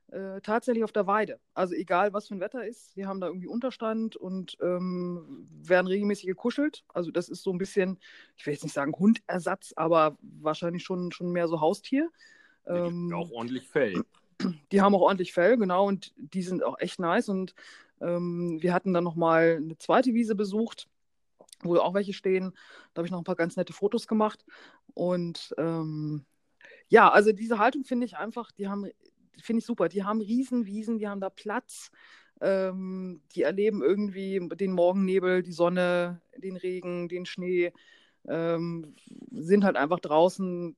[0.08, 1.40] äh, tatsächlich auf der Weide.
[1.54, 5.86] Also egal, was für ein Wetter ist, die haben da irgendwie Unterstand und ähm, werden
[5.86, 6.84] regelmäßig gekuschelt.
[6.88, 7.98] Also das ist so ein bisschen,
[8.36, 12.10] ich will jetzt nicht sagen Hundersatz, aber wahrscheinlich schon, schon mehr so Haustier.
[12.66, 14.04] Ähm, auch ordentlich Fell
[14.72, 17.28] die haben auch ordentlich Fell, genau, und die sind auch echt nice.
[17.28, 17.54] Und
[18.00, 20.88] ähm, wir hatten dann nochmal eine zweite Wiese besucht,
[21.62, 22.52] wo auch welche stehen.
[22.92, 24.44] Da habe ich noch ein paar ganz nette Fotos gemacht.
[24.94, 26.24] Und ähm,
[26.88, 28.86] ja, also diese Haltung finde ich einfach, die haben,
[29.40, 29.88] finde ich super.
[29.88, 31.90] Die haben Riesenwiesen, die haben da Platz.
[32.40, 37.72] Ähm, die erleben irgendwie den Morgennebel, die Sonne, den Regen, den Schnee,
[38.26, 38.96] ähm,
[39.30, 40.76] sind halt einfach draußen,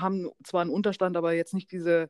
[0.00, 2.08] haben zwar einen Unterstand, aber jetzt nicht diese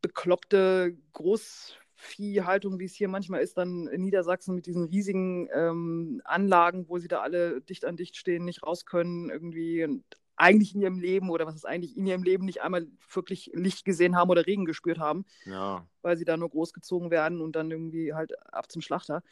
[0.00, 6.88] bekloppte Großviehhaltung, wie es hier manchmal ist, dann in Niedersachsen mit diesen riesigen ähm, Anlagen,
[6.88, 9.84] wo sie da alle dicht an dicht stehen, nicht raus können, irgendwie.
[9.84, 10.04] Und
[10.36, 13.84] eigentlich in ihrem Leben oder was ist eigentlich in ihrem Leben nicht einmal wirklich Licht
[13.84, 15.84] gesehen haben oder Regen gespürt haben, Ja.
[16.02, 19.24] weil sie da nur großgezogen werden und dann irgendwie halt ab zum Schlachter.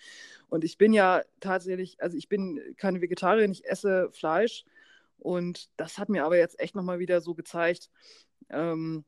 [0.48, 4.64] Und ich bin ja tatsächlich, also ich bin keine Vegetarierin, ich esse Fleisch
[5.18, 7.90] und das hat mir aber jetzt echt nochmal wieder so gezeigt,
[8.50, 9.04] ähm,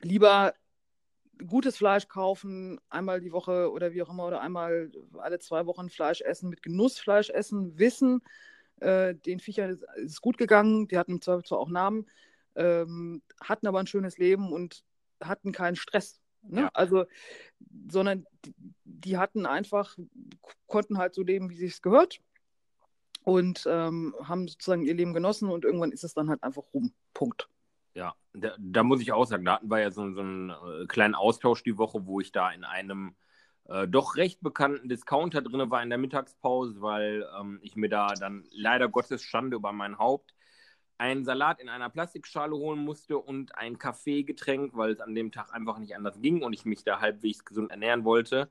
[0.00, 0.54] lieber
[1.46, 5.90] gutes Fleisch kaufen, einmal die Woche oder wie auch immer, oder einmal alle zwei Wochen
[5.90, 8.22] Fleisch essen, mit Genuss Fleisch essen, wissen,
[8.80, 12.06] äh, den Viechern ist, ist gut gegangen, die hatten zwar, zwar auch Namen,
[12.54, 14.84] ähm, hatten aber ein schönes Leben und
[15.20, 16.20] hatten keinen Stress.
[16.42, 16.62] Ne?
[16.62, 16.70] Ja.
[16.74, 17.04] Also,
[17.90, 18.54] sondern die,
[18.84, 19.96] die hatten einfach,
[20.66, 22.20] konnten halt so leben, wie sich es gehört
[23.24, 26.92] und ähm, haben sozusagen ihr Leben genossen und irgendwann ist es dann halt einfach rum.
[27.14, 27.48] Punkt.
[27.94, 30.86] Ja, da, da muss ich auch sagen, da hatten wir ja so, so einen äh,
[30.86, 33.14] kleinen Austausch die Woche, wo ich da in einem
[33.68, 38.14] äh, doch recht bekannten Discounter drin war in der Mittagspause, weil ähm, ich mir da
[38.14, 40.34] dann leider Gottes Schande über mein Haupt
[40.98, 45.52] einen Salat in einer Plastikschale holen musste und ein Kaffeegetränk, weil es an dem Tag
[45.52, 48.48] einfach nicht anders ging und ich mich da halbwegs gesund ernähren wollte.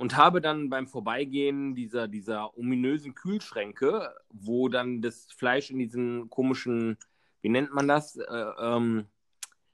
[0.00, 6.30] Und habe dann beim Vorbeigehen dieser, dieser ominösen Kühlschränke, wo dann das Fleisch in diesen
[6.30, 6.96] komischen
[7.42, 8.16] wie nennt man das?
[8.16, 9.06] Äh, ähm,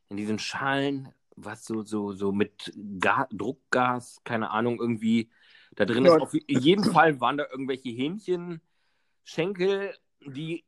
[0.09, 5.31] in diesen Schalen, was so, so, so mit Ga Druckgas, keine Ahnung, irgendwie
[5.75, 6.17] da drin Ja.
[6.17, 6.23] ist.
[6.23, 10.65] Auf jeden Fall waren da irgendwelche Hähnchenschenkel, die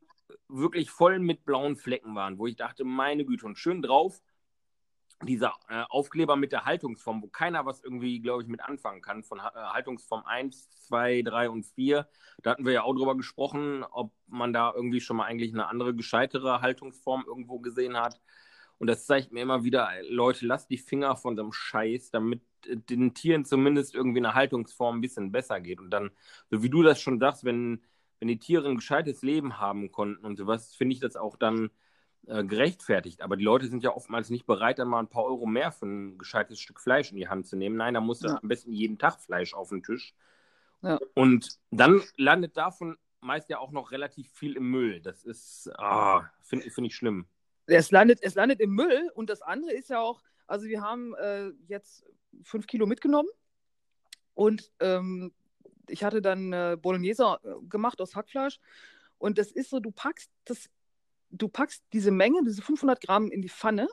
[0.49, 4.21] wirklich voll mit blauen Flecken waren, wo ich dachte, meine Güte, und schön drauf
[5.23, 9.25] dieser äh, Aufkleber mit der Haltungsform, wo keiner was irgendwie, glaube ich, mit anfangen kann,
[9.25, 12.09] von äh, Haltungsform 1, 2, 3 und 4.
[12.43, 15.67] Da hatten wir ja auch drüber gesprochen, ob man da irgendwie schon mal eigentlich eine
[15.67, 18.21] andere, gescheitere Haltungsform irgendwo gesehen hat.
[18.79, 22.43] Und das zeigt mir immer wieder, Leute, lasst die Finger von so einem Scheiß, damit
[22.67, 25.81] äh, den Tieren zumindest irgendwie eine Haltungsform ein bisschen besser geht.
[25.81, 26.11] Und dann,
[26.51, 27.83] so wie du das schon sagst, wenn,
[28.21, 31.71] wenn die Tiere ein gescheites Leben haben konnten und sowas, finde ich das auch dann
[32.29, 33.23] äh, gerechtfertigt.
[33.23, 35.87] Aber die Leute sind ja oftmals nicht bereit, dann mal ein paar Euro mehr für
[35.87, 37.77] ein gescheites Stück Fleisch in die Hand zu nehmen.
[37.77, 38.39] Nein, da muss Ja.
[38.41, 40.15] am besten jeden Tag Fleisch auf den Tisch.
[40.83, 40.99] Ja.
[41.15, 45.01] Und dann landet davon meist ja auch noch relativ viel im Müll.
[45.01, 47.27] Das ist, ah, finde find ich schlimm.
[47.67, 51.15] Es landet, es landet im Müll und das andere ist ja auch, also wir haben
[51.15, 52.07] äh, jetzt
[52.43, 53.29] fünf Kilo mitgenommen
[54.35, 55.33] und ähm,
[55.89, 58.61] ich hatte dann äh, Bolognese äh, gemacht aus Hackfleisch
[59.19, 60.71] und das ist so, du packst das,
[61.31, 63.89] du packst diese Menge, diese 500 Gramm in die Pfanne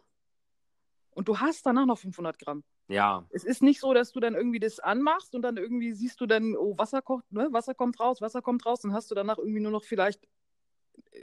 [1.12, 2.64] und du hast danach noch 500 Gramm.
[2.88, 6.22] Ja, Es ist nicht so, dass du dann irgendwie das anmachst und dann irgendwie siehst
[6.22, 7.48] du dann, oh, Wasser kocht, ne?
[7.52, 10.22] Wasser kommt raus, Wasser kommt raus, dann hast du danach irgendwie nur noch vielleicht,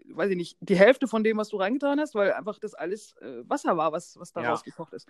[0.06, 3.16] weiß ich nicht, die Hälfte von dem, was du reingetan hast, weil einfach das alles
[3.18, 4.50] äh, Wasser war, was, was da Ja.
[4.50, 5.08] rausgekocht ist.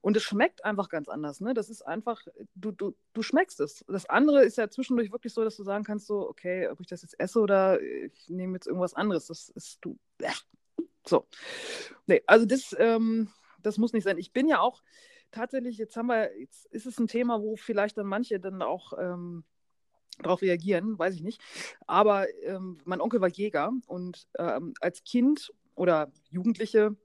[0.00, 1.54] Und es schmeckt einfach ganz anders, ne?
[1.54, 2.20] Das ist einfach,
[2.54, 3.84] du, du, du schmeckst es.
[3.88, 6.86] Das andere ist ja zwischendurch wirklich so, dass du sagen kannst, so, okay, ob ich
[6.86, 9.26] das jetzt esse oder ich nehme jetzt irgendwas anderes.
[9.26, 9.98] Das ist du.
[10.18, 10.30] Äh.
[11.06, 11.26] So.
[12.06, 13.28] Nee, also das, ähm,
[13.60, 14.18] das muss nicht sein.
[14.18, 14.82] Ich bin ja auch
[15.30, 18.92] tatsächlich, jetzt haben wir, jetzt ist es ein Thema, wo vielleicht dann manche dann auch
[18.98, 19.44] ähm,
[20.18, 21.40] darauf reagieren, weiß ich nicht.
[21.86, 26.96] Aber ähm, mein Onkel war Jäger und ähm, als Kind oder Jugendliche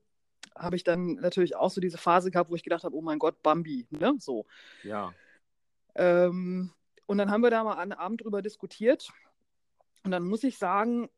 [0.55, 3.19] habe ich dann natürlich auch so diese Phase gehabt, wo ich gedacht habe, oh mein
[3.19, 4.15] Gott, Bambi, ne?
[4.19, 4.45] So.
[4.83, 5.13] ja,
[5.95, 6.71] Ähm,
[7.05, 9.09] und dann haben wir da mal einen Abend drüber diskutiert.
[10.03, 11.09] Und dann muss ich sagen,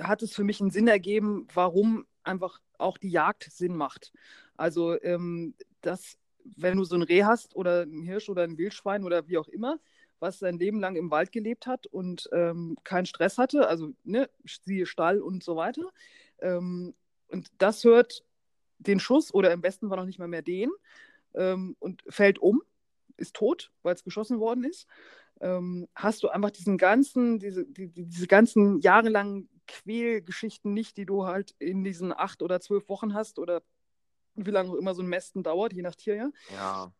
[0.00, 4.12] hat es für mich einen Sinn ergeben, warum einfach auch die Jagd Sinn macht.
[4.56, 9.04] Also, ähm, dass, wenn du so ein Reh hast oder ein Hirsch oder ein Wildschwein
[9.04, 9.78] oder wie auch immer,
[10.20, 14.28] was sein Leben lang im Wald gelebt hat und ähm, keinen Stress hatte, also ne,
[14.64, 15.90] siehe Stall und so weiter.
[16.40, 16.94] Ähm,
[17.28, 18.24] und das hört
[18.78, 20.70] den Schuss oder im besten Fall noch nicht mal mehr den
[21.34, 22.62] ähm, und fällt um,
[23.16, 24.86] ist tot, weil es geschossen worden ist.
[25.40, 31.06] Ähm, hast du einfach diesen ganzen, diese, die, die- diese ganzen jahrelangen Quälgeschichten nicht, die
[31.06, 33.62] du halt in diesen acht oder zwölf Wochen hast oder
[34.34, 36.30] wie lange auch immer so ein Mästen dauert, je nach Tier, ja.
[36.52, 36.92] ja,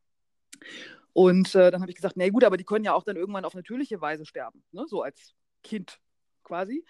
[1.18, 3.44] Und äh, dann habe ich gesagt, na gut, aber die können ja auch dann irgendwann
[3.44, 4.84] auf natürliche Weise sterben, ne?
[4.86, 5.98] so als Kind
[6.44, 6.84] quasi.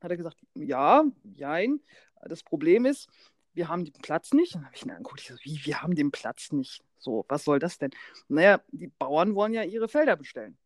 [0.00, 1.78] Hat er gesagt, ja, jein.
[2.22, 3.08] Das Problem ist,
[3.54, 4.56] wir haben den Platz nicht.
[4.56, 6.82] Dann habe ich ihn angeguckt, ich so, wie, wir haben den Platz nicht.
[6.98, 7.92] So, was soll das denn?
[8.26, 10.58] Naja, die Bauern wollen ja ihre Felder bestellen.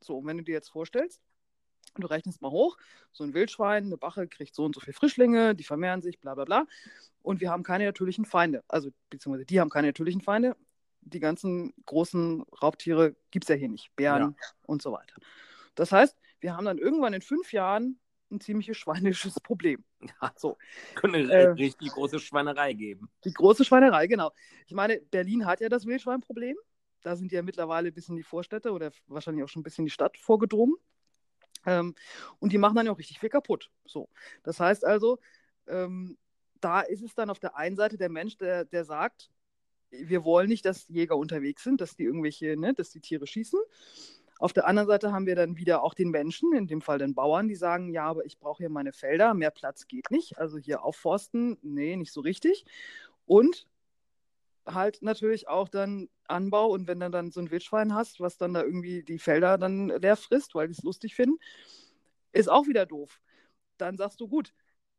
[0.00, 1.20] So, und wenn du dir jetzt vorstellst,
[1.96, 2.76] du rechnest mal hoch,
[3.10, 6.36] so ein Wildschwein, eine Bache kriegt so und so viele Frischlinge, die vermehren sich, bla
[6.36, 6.66] bla bla.
[7.22, 8.62] Und wir haben keine natürlichen Feinde.
[8.68, 10.54] Also, beziehungsweise die haben keine natürlichen Feinde.
[11.02, 13.94] Die ganzen großen Raubtiere gibt es ja hier nicht.
[13.96, 15.14] Bären und so weiter.
[15.74, 17.98] Das heißt, wir haben dann irgendwann in fünf Jahren
[18.30, 19.84] ein ziemliches schweinisches Problem.
[20.00, 20.32] ja.
[20.36, 20.56] So.
[20.94, 21.48] Könnte eine Äh.
[21.50, 23.10] richtig große Schweinerei geben.
[23.24, 24.30] Die große Schweinerei, genau.
[24.66, 26.56] Ich meine, Berlin hat ja das Wildschweinproblem.
[27.02, 29.90] Da sind ja mittlerweile bis in die Vorstädte oder wahrscheinlich auch schon ein bisschen die
[29.90, 30.76] Stadt vorgedrungen.
[31.66, 31.94] Ähm,
[32.38, 33.70] und die machen dann ja auch richtig viel kaputt.
[33.86, 34.08] So.
[34.42, 35.18] Das heißt also,
[35.66, 36.18] ähm,
[36.60, 39.30] da ist es dann auf der einen Seite der Mensch, der, der sagt,
[39.90, 43.58] wir wollen nicht, dass Jäger unterwegs sind, dass die irgendwelche, ne, dass die Tiere schießen.
[44.38, 47.14] Auf der anderen Seite haben wir dann wieder auch den Menschen, in dem Fall den
[47.14, 50.38] Bauern, die sagen, ja, aber ich brauche hier meine Felder, mehr Platz geht nicht.
[50.38, 52.64] Also hier aufforsten, nee, nicht so richtig.
[53.26, 53.66] Und
[54.66, 58.54] halt natürlich auch dann Anbau und wenn du dann so ein Wildschwein hast, was dann
[58.54, 61.38] da irgendwie die Felder dann leer frisst, weil die es lustig finden,
[62.32, 63.20] ist auch wieder doof.
[63.76, 64.54] Dann sagst du, gut,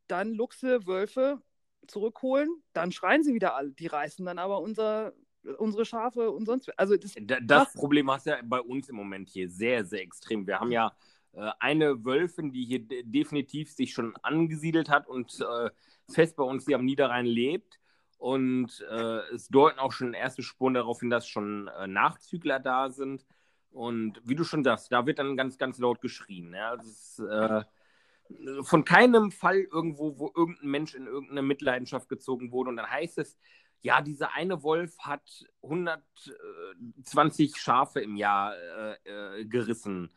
[0.08, 1.42] dann Luchse, Wölfe
[1.88, 3.72] zurückholen, dann schreien sie wieder alle.
[3.72, 5.14] Die reißen dann aber unser,
[5.58, 6.72] unsere Schafe und sonst.
[6.78, 10.48] Also das, das Problem hast du ja bei uns im Moment hier sehr, sehr extrem.
[10.48, 10.94] Wir haben ja
[11.34, 15.70] äh, eine Wölfin, die hier definitiv sich schon angesiedelt hat und äh,
[16.10, 17.80] fest bei uns hier am Niederrhein lebt.
[18.18, 22.90] Und äh, es deuten auch schon erste Spuren darauf hin, dass schon äh, Nachzügler da
[22.92, 23.26] sind.
[23.72, 26.54] Und wie du schon sagst, da wird dann ganz, ganz laut geschrien.
[26.54, 26.72] Ja?
[26.72, 27.64] Also ist, äh,
[28.64, 32.70] von keinem Fall irgendwo, wo irgendein Mensch in irgendeine Mitleidenschaft gezogen wurde.
[32.70, 33.38] Und dann heißt es,
[33.82, 38.96] ja, dieser eine Wolf hat 120 Schafe im Jahr äh,
[39.40, 40.12] äh, gerissen.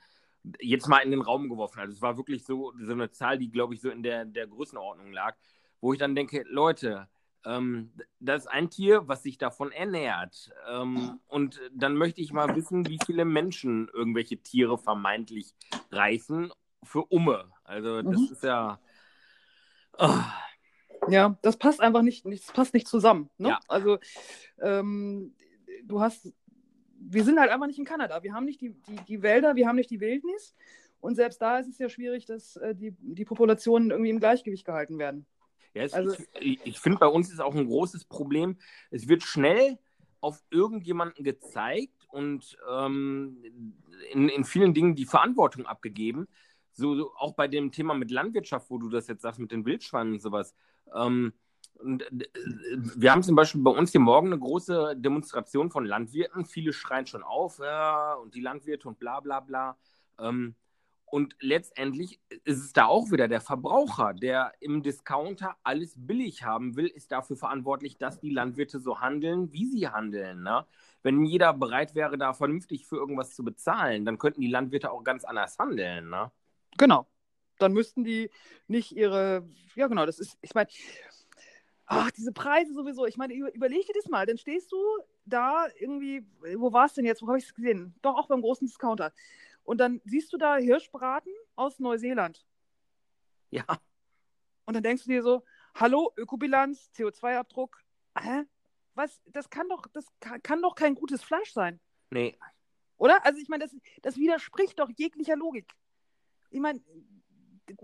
[0.61, 1.81] Jetzt mal in den Raum geworfen.
[1.81, 4.47] Also es war wirklich so, so eine Zahl, die, glaube ich, so in der, der
[4.47, 5.37] Größenordnung lag,
[5.81, 7.09] wo ich dann denke, Leute,
[7.47, 7.91] ähm,
[8.21, 10.51] das ist ein Tier, was sich davon ernährt.
[10.69, 15.55] Ähm, und dann möchte ich mal wissen, wie viele Menschen irgendwelche Tiere vermeintlich
[15.91, 16.53] reißen
[16.83, 17.51] für Umme.
[17.65, 18.29] Also das mhm.
[18.31, 18.79] ist ja.
[19.99, 20.21] Oh.
[21.09, 23.31] Ja, das passt einfach nicht, das passt nicht zusammen.
[23.37, 23.51] Ne?
[23.51, 23.61] Ja.
[23.69, 23.99] Also
[24.61, 25.35] ähm,
[25.85, 26.33] du hast,
[26.99, 28.23] wir sind halt einfach nicht in Kanada.
[28.23, 30.55] Wir haben nicht die, die, die Wälder, wir haben nicht die Wildnis.
[31.01, 34.65] Und selbst da ist es ja schwierig, dass äh, die, die Populationen irgendwie im Gleichgewicht
[34.65, 35.27] gehalten werden.
[35.75, 38.57] Ja, es, also, ich, ich finde, bei uns ist auch ein großes Problem.
[38.91, 39.79] Es wird schnell
[40.21, 43.37] auf irgendjemanden gezeigt und ähm,
[44.13, 46.27] in, in vielen Dingen die Verantwortung abgegeben.
[46.75, 49.65] So, so, auch bei dem Thema mit Landwirtschaft, wo du das jetzt sagst, mit den
[49.65, 50.55] Wildschweinen und sowas.
[50.95, 51.33] Ähm,
[51.75, 52.29] und, äh,
[52.97, 56.45] wir haben zum Beispiel bei uns hier morgen eine große Demonstration von Landwirten.
[56.45, 59.77] Viele schreien schon auf, ja, und die Landwirte und bla bla bla.
[60.19, 60.55] Ähm,
[61.07, 66.75] und letztendlich ist es da auch wieder der Verbraucher, der im Discounter alles billig haben
[66.75, 70.43] will, ist dafür verantwortlich, dass die Landwirte so handeln, wie sie handeln.
[70.43, 70.67] Ne?
[71.05, 75.05] Wenn jeder bereit wäre, da vernünftig für irgendwas zu bezahlen, dann könnten die Landwirte auch
[75.05, 76.11] ganz anders handeln.
[76.11, 76.33] Ne?
[76.79, 77.07] Genau.
[77.59, 78.31] Dann müssten die
[78.67, 80.69] nicht ihre, ja genau, das ist, ich meine,
[81.87, 84.79] ach, diese Preise sowieso, ich meine, überleg dir das mal, dann stehst du
[85.25, 87.95] da irgendwie, wo war es denn jetzt, wo habe ich es gesehen?
[88.03, 89.13] Doch auch beim großen Discounter.
[89.63, 92.45] Und dann siehst du da Hirschbraten aus Neuseeland.
[93.51, 93.65] Ja.
[94.67, 95.45] Und dann denkst du dir so,
[95.75, 97.83] hallo, Ökobilanz, CO2-Abdruck.
[98.19, 98.45] Hä?
[98.95, 99.21] Was?
[99.27, 101.81] Das kann doch, das kann, kann, doch kein gutes Fleisch sein.
[102.11, 102.37] Nee.
[102.97, 103.25] Oder?
[103.25, 105.75] Also ich meine, das, das widerspricht doch jeglicher Logik.
[106.55, 106.81] Ich meine,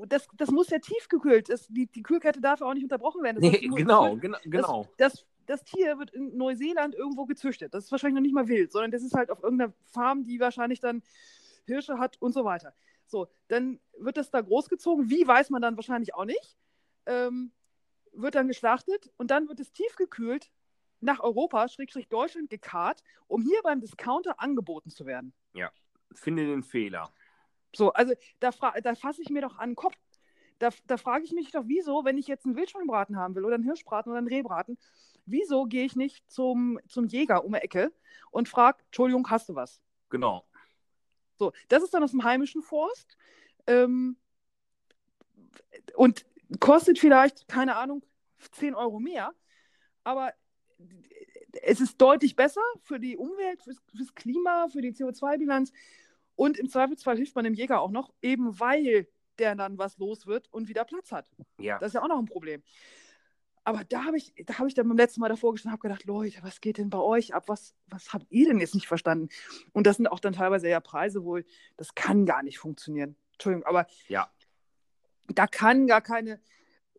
[0.06, 1.48] das, das muss ja tiefgekühlt.
[1.48, 3.42] Das, die, die Kühlkette darf ja auch nicht unterbrochen werden.
[3.42, 4.88] Das nee, genau, genau, genau.
[4.96, 7.74] Das, das, das, Tier wird in Neuseeland irgendwo gezüchtet.
[7.74, 10.38] Das ist wahrscheinlich noch nicht mal wild, sondern das ist halt auf irgendeiner Farm, die
[10.38, 11.02] wahrscheinlich dann
[11.66, 12.72] Hirsche hat und so weiter.
[13.06, 15.10] So, dann wird das da großgezogen.
[15.10, 16.56] Wie weiß man dann wahrscheinlich auch nicht.
[17.06, 17.50] Ähm,
[18.12, 20.50] wird dann geschlachtet und dann wird es tiefgekühlt
[21.00, 25.32] nach Europa, Schrägstrich Deutschland, gekarrt, um hier beim Discounter angeboten zu werden.
[25.54, 25.72] Ja,
[26.12, 27.12] finde den Fehler.
[27.74, 28.50] So, also da,
[28.82, 29.96] da fasse ich mir doch an den Kopf.
[30.58, 33.54] Da, da frage ich mich doch, wieso, wenn ich jetzt einen Wildschweinbraten haben will oder
[33.54, 34.78] einen Hirschbraten oder einen Rehbraten,
[35.24, 37.92] wieso gehe ich nicht zum, zum Jäger um die Ecke
[38.30, 39.80] und frage, Entschuldigung, hast du was?
[40.10, 40.44] Genau.
[41.38, 43.16] So, das ist dann aus dem heimischen Forst.
[43.66, 44.16] Ähm,
[45.94, 46.26] und
[46.58, 48.04] kostet vielleicht, keine Ahnung,
[48.52, 49.32] 10 Euro mehr.
[50.04, 50.34] Aber
[51.62, 55.72] es ist deutlich besser für die Umwelt, fürs, fürs Klima, für die CO2-Bilanz.
[56.40, 59.06] Und im Zweifelsfall hilft man dem Jäger auch noch, eben weil
[59.38, 61.26] der dann was los wird und wieder Platz hat.
[61.58, 61.78] Ja.
[61.78, 62.62] Das ist ja auch noch ein Problem.
[63.62, 65.88] Aber da habe ich, da habe ich dann beim letzten Mal davor gestanden und habe
[65.94, 67.44] gedacht, Leute, was geht denn bei euch ab?
[67.48, 69.28] Was, was habt ihr denn jetzt nicht verstanden?
[69.72, 71.40] Und das sind auch dann teilweise ja Preise, wo
[71.76, 73.16] das kann gar nicht funktionieren.
[73.34, 74.32] Entschuldigung, aber ja.
[75.28, 76.40] da kann gar keine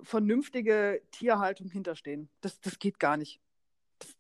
[0.04, 2.30] vernünftige Tierhaltung hinterstehen.
[2.42, 3.42] Das, das geht gar nicht.
[3.98, 4.16] Das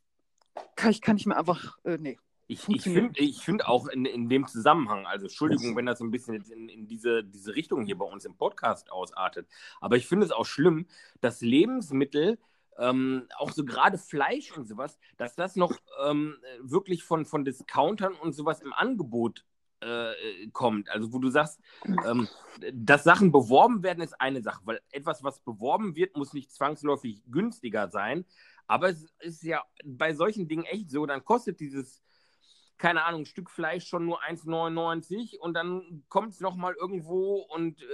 [0.76, 2.18] kann ich, kann ich mir einfach, äh, nee.
[2.52, 6.12] Ich, ich finde ich find auch in, in dem Zusammenhang, also Entschuldigung, wenn das ein
[6.12, 9.47] bisschen jetzt in, in diese, diese Richtung hier bei uns im Podcast ausartet,
[9.80, 10.86] aber ich finde es auch schlimm,
[11.22, 12.39] dass Lebensmittel,
[12.78, 15.74] ähm, auch so gerade Fleisch und sowas, dass das noch
[16.04, 19.45] ähm, wirklich von, von Discountern und sowas im Angebot
[19.80, 20.89] äh, kommt.
[20.89, 21.58] Also wo du sagst,
[22.06, 22.28] ähm,
[22.74, 27.24] dass Sachen beworben werden, ist eine Sache, weil etwas, was beworben wird, muss nicht zwangsläufig
[27.32, 28.26] günstiger sein.
[28.68, 32.02] Aber es ist ja bei solchen Dingen echt so, dann kostet dieses
[32.82, 37.80] keine Ahnung, ein Stück Fleisch schon nur 1,99 und dann kommt es nochmal irgendwo und
[37.80, 37.86] äh,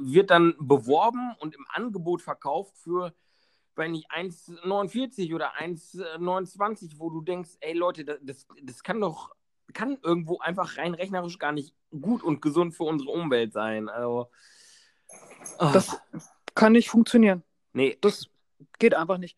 [0.00, 3.14] wird dann beworben und im Angebot verkauft für,
[3.74, 9.34] wenn nicht 1,49 oder 1,29, wo du denkst, ey Leute, das, das kann doch,
[9.72, 13.88] kann irgendwo einfach rein rechnerisch gar nicht gut und gesund für unsere Umwelt sein.
[13.88, 14.28] Also,
[15.58, 15.70] oh.
[15.72, 16.02] Das
[16.54, 17.42] kann nicht funktionieren.
[17.72, 17.96] Nee.
[18.02, 18.28] Das
[18.78, 19.36] geht einfach nicht.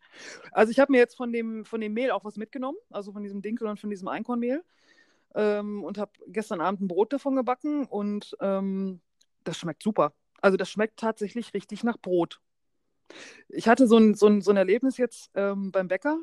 [0.51, 3.23] Also ich habe mir jetzt von dem, von dem Mehl auch was mitgenommen, also von
[3.23, 4.63] diesem Dinkel und von diesem Einkornmehl.
[5.33, 8.99] Ähm, und habe gestern Abend ein Brot davon gebacken und ähm,
[9.43, 10.13] das schmeckt super.
[10.41, 12.41] Also das schmeckt tatsächlich richtig nach Brot.
[13.47, 16.17] Ich hatte so ein, so ein, so ein Erlebnis jetzt ähm, beim Bäcker,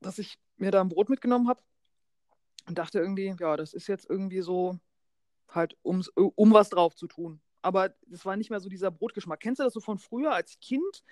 [0.00, 1.62] dass ich mir da ein Brot mitgenommen habe
[2.68, 4.78] und dachte irgendwie, ja, das ist jetzt irgendwie so
[5.48, 7.40] halt, um, um was drauf zu tun.
[7.62, 9.40] Aber es war nicht mehr so dieser Brotgeschmack.
[9.40, 11.02] Kennst du das so von früher als Kind?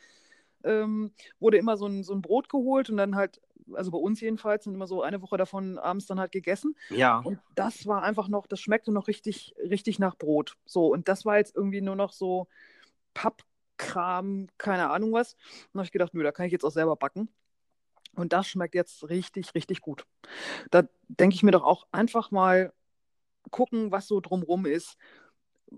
[0.65, 3.41] Ähm, wurde immer so ein, so ein Brot geholt und dann halt,
[3.75, 6.77] also bei uns jedenfalls, sind immer so eine Woche davon abends dann halt gegessen.
[6.91, 7.21] Ja.
[7.21, 10.57] Und das war einfach noch, das schmeckte noch richtig, richtig nach Brot.
[10.65, 12.49] So, und das war jetzt irgendwie nur noch so
[13.15, 15.35] Pappkram, keine Ahnung was.
[15.35, 15.41] Und
[15.75, 17.29] dann habe ich gedacht, nö, da kann ich jetzt auch selber backen.
[18.15, 20.05] Und das schmeckt jetzt richtig, richtig gut.
[20.71, 22.73] Da denke ich mir doch auch einfach mal
[23.51, 24.97] gucken, was so drumrum ist.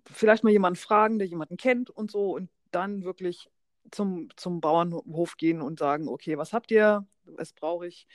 [0.06, 3.50] Vielleicht mal jemanden fragen, der jemanden kennt und so und dann wirklich
[3.90, 8.06] zum, zum Bauernhof gehen und sagen, okay, was habt ihr, was brauche ich,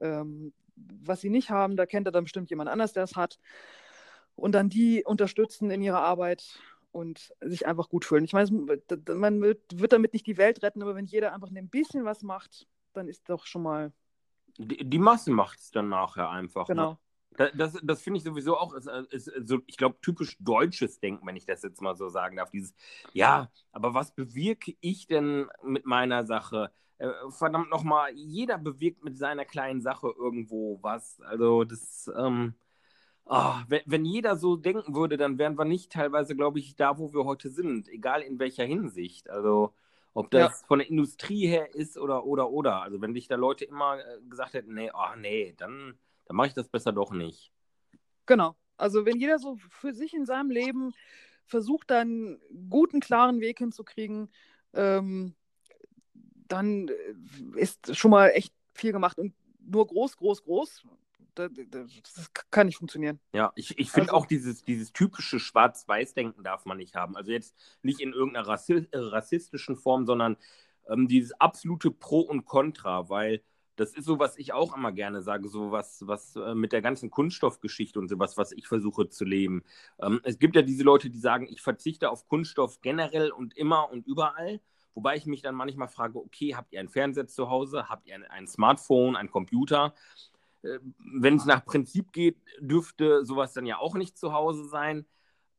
[0.00, 3.38] ähm, was sie nicht haben, da kennt er dann bestimmt jemand anders, der es hat.
[4.34, 6.58] Und dann die unterstützen in ihrer Arbeit
[6.92, 8.24] und sich einfach gut fühlen.
[8.24, 8.50] Ich meine,
[9.14, 12.66] man wird damit nicht die Welt retten, aber wenn jeder einfach ein bisschen was macht,
[12.92, 13.92] dann ist doch schon mal.
[14.58, 16.68] Die, die Masse macht es dann nachher einfach.
[16.68, 16.74] Ne?
[16.74, 16.90] Genau.
[16.92, 16.98] Ne?
[17.36, 21.36] Das, das, finde ich sowieso auch, ist, ist so, ich glaube, typisch deutsches Denken, wenn
[21.36, 22.50] ich das jetzt mal so sagen darf.
[22.50, 22.74] Dieses,
[23.12, 26.70] ja, aber was bewirke ich denn mit meiner Sache?
[26.98, 31.20] Äh, verdammt nochmal, jeder bewirkt mit seiner kleinen Sache irgendwo was.
[31.22, 32.54] Also, das, ähm,
[33.24, 36.98] oh, wenn, wenn jeder so denken würde, dann wären wir nicht teilweise, glaube ich, da,
[36.98, 39.30] wo wir heute sind, egal in welcher Hinsicht.
[39.30, 39.72] Also,
[40.12, 40.66] ob das ja.
[40.66, 42.82] von der Industrie her ist oder, oder, oder.
[42.82, 45.94] Also, wenn sich da Leute immer äh, gesagt hätten, nee, oh, nee, dann
[46.30, 47.50] dann mache ich das besser doch nicht.
[48.24, 48.54] Genau.
[48.76, 50.94] Also wenn jeder so für sich in seinem Leben
[51.44, 54.30] versucht, dann einen guten, klaren Weg hinzukriegen,
[54.72, 55.34] ähm,
[56.46, 56.94] dann äh,
[57.56, 59.18] ist schon mal echt viel gemacht.
[59.18, 60.84] Und nur groß, groß, groß,
[61.34, 61.50] das,
[62.14, 63.18] das kann nicht funktionieren.
[63.32, 67.16] Ja, ich, ich finde also, auch dieses, dieses typische Schwarz-Weiß-Denken darf man nicht haben.
[67.16, 70.36] Also jetzt nicht in irgendeiner rassistischen Form, sondern
[70.88, 73.42] ähm, dieses absolute Pro und Contra, weil
[73.80, 76.82] das ist so, was ich auch immer gerne sage, so was, was äh, mit der
[76.82, 79.62] ganzen Kunststoffgeschichte und sowas, was ich versuche zu leben.
[80.02, 83.90] Ähm, es gibt ja diese Leute, die sagen, ich verzichte auf Kunststoff generell und immer
[83.90, 84.60] und überall.
[84.92, 87.88] Wobei ich mich dann manchmal frage, okay, habt ihr ein Fernseher zu Hause?
[87.88, 89.94] Habt ihr ein, ein Smartphone, ein Computer?
[90.62, 95.06] Äh, Wenn es nach Prinzip geht, dürfte sowas dann ja auch nicht zu Hause sein.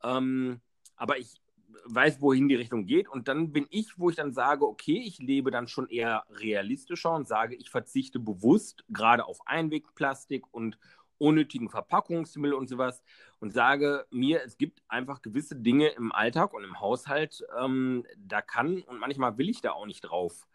[0.04, 0.60] Ähm,
[0.94, 1.41] aber ich,
[1.84, 3.08] weiß, wohin die Richtung geht.
[3.08, 7.12] Und dann bin ich, wo ich dann sage, okay, ich lebe dann schon eher realistischer
[7.14, 10.78] und sage, ich verzichte bewusst gerade auf Einwegplastik und
[11.18, 13.02] unnötigen Verpackungsmüll und sowas
[13.38, 18.42] und sage mir, es gibt einfach gewisse Dinge im Alltag und im Haushalt, ähm, da
[18.42, 20.48] kann und manchmal will ich da auch nicht drauf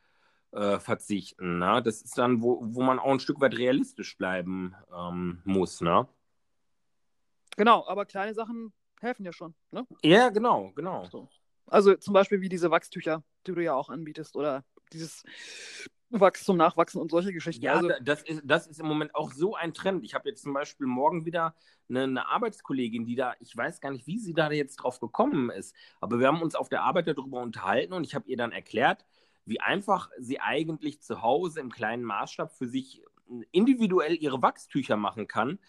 [0.51, 1.59] äh, verzichten.
[1.59, 1.82] Ne?
[1.84, 5.80] Das ist dann, wo, wo man auch ein Stück weit realistisch bleiben ähm, muss.
[5.80, 6.07] Ne?
[7.55, 9.53] Genau, aber kleine Sachen helfen ja schon.
[9.71, 9.85] Ne?
[10.03, 11.05] Ja, genau, genau.
[11.05, 11.29] So.
[11.67, 15.23] Also zum Beispiel wie diese Wachstücher, die du ja auch anbietest, oder dieses
[16.09, 17.65] Wachs zum Nachwachsen und solche Geschichten.
[17.65, 20.05] Ja, also, das, ist, das ist im Moment auch so ein Trend.
[20.05, 21.53] Ich habe jetzt zum Beispiel morgen wieder
[21.89, 25.49] eine, eine, Arbeitskollegin, die da, ich weiß gar nicht, wie sie da jetzt drauf gekommen
[25.49, 28.53] ist, aber wir haben uns auf der Arbeit darüber unterhalten und ich habe ihr dann
[28.53, 29.05] erklärt,
[29.45, 33.03] wie einfach sie eigentlich zu Hause im kleinen Maßstab für sich
[33.51, 35.59] individuell ihre Wachstücher machen kann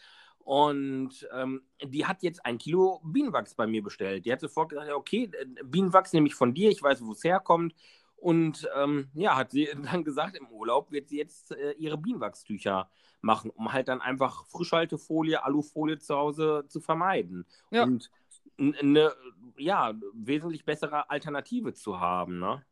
[0.49, 4.25] und ähm, die hat jetzt ein Kilo Bienenwachs bei mir bestellt.
[4.25, 7.23] Die hat sofort gesagt, okay, äh, Bienenwachs nehme ich von dir, ich weiß, wo es
[7.23, 7.75] herkommt.
[8.17, 12.89] Und ähm, ja, hat sie dann gesagt, im Urlaub wird sie jetzt äh, ihre Bienenwachstücher
[13.21, 17.45] machen, um halt dann einfach Frischhaltefolie, Alufolie zu Hause zu vermeiden.
[17.71, 17.83] Ja.
[17.83, 18.11] Und
[18.59, 19.13] eine
[19.59, 22.39] ja, wesentlich bessere Alternative zu haben.
[22.39, 22.65] Ne?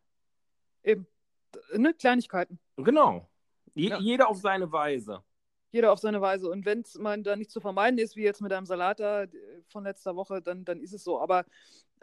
[0.81, 1.05] Eben.
[1.75, 2.57] Ne, Kleinigkeiten.
[2.75, 3.29] Genau.
[3.75, 3.99] Je, ja.
[3.99, 5.23] Jeder auf seine Weise
[5.77, 6.49] jeder auf seine Weise.
[6.49, 9.23] Und wenn es mal da nicht zu vermeiden ist, wie jetzt mit einem Salat da
[9.23, 9.27] äh,
[9.69, 11.19] von letzter Woche, dann, dann ist es so.
[11.19, 11.45] Aber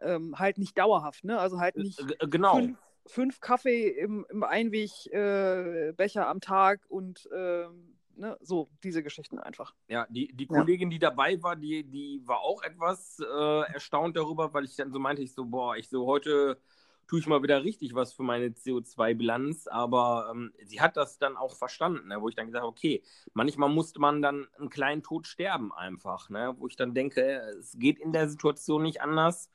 [0.00, 1.38] ähm, halt nicht dauerhaft, ne?
[1.38, 2.56] Also halt nicht äh, genau.
[2.56, 8.36] fünf, fünf Kaffee im, im Einwegbecher äh, am Tag und ähm, ne?
[8.40, 9.74] so diese Geschichten einfach.
[9.88, 10.94] Ja, die, die Kollegin, ja.
[10.94, 14.98] die dabei war, die, die war auch etwas äh, erstaunt darüber, weil ich dann so
[14.98, 16.58] meinte, ich so, boah, ich so heute
[17.06, 19.66] tue ich mal wieder richtig was für meine CO2-Bilanz.
[19.66, 22.20] Aber ähm, sie hat das dann auch verstanden, ne?
[22.20, 23.02] wo ich dann gesagt habe, okay,
[23.32, 26.54] manchmal musste man dann einen kleinen Tod sterben einfach, ne?
[26.58, 27.22] wo ich dann denke,
[27.58, 29.50] es geht in der Situation nicht anders.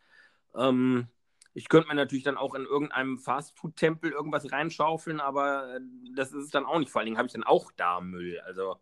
[0.55, 1.07] Ähm,
[1.53, 5.79] ich könnte mir natürlich dann auch in irgendeinem Fastfood-Tempel irgendwas reinschaufeln, aber äh,
[6.15, 6.91] das ist es dann auch nicht.
[6.91, 8.39] Vor allen Dingen habe ich dann auch da Müll.
[8.41, 8.77] Also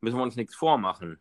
[0.00, 1.18] müssen wir uns nichts vormachen.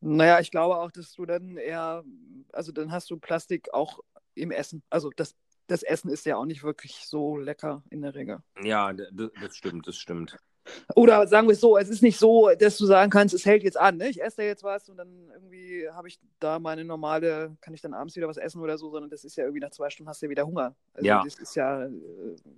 [0.00, 2.04] Naja, ich glaube auch, dass du dann eher,
[2.52, 4.00] also dann hast du Plastik auch
[4.34, 4.82] im Essen.
[4.90, 5.34] Also das,
[5.66, 8.38] das Essen ist ja auch nicht wirklich so lecker in der Regel.
[8.62, 10.36] Ja, das, stimmt, das stimmt.
[10.94, 13.62] Oder sagen wir es so, es ist nicht so, dass du sagen kannst, es hält
[13.62, 13.98] jetzt an.
[13.98, 14.08] Ne?
[14.08, 17.82] Ich esse da jetzt was und dann irgendwie habe ich da meine normale, kann ich
[17.82, 20.08] dann abends wieder was essen oder so, sondern das ist ja irgendwie nach zwei Stunden
[20.08, 20.74] hast du ja wieder Hunger.
[20.94, 21.22] Also ja.
[21.22, 21.90] das ist ja äh,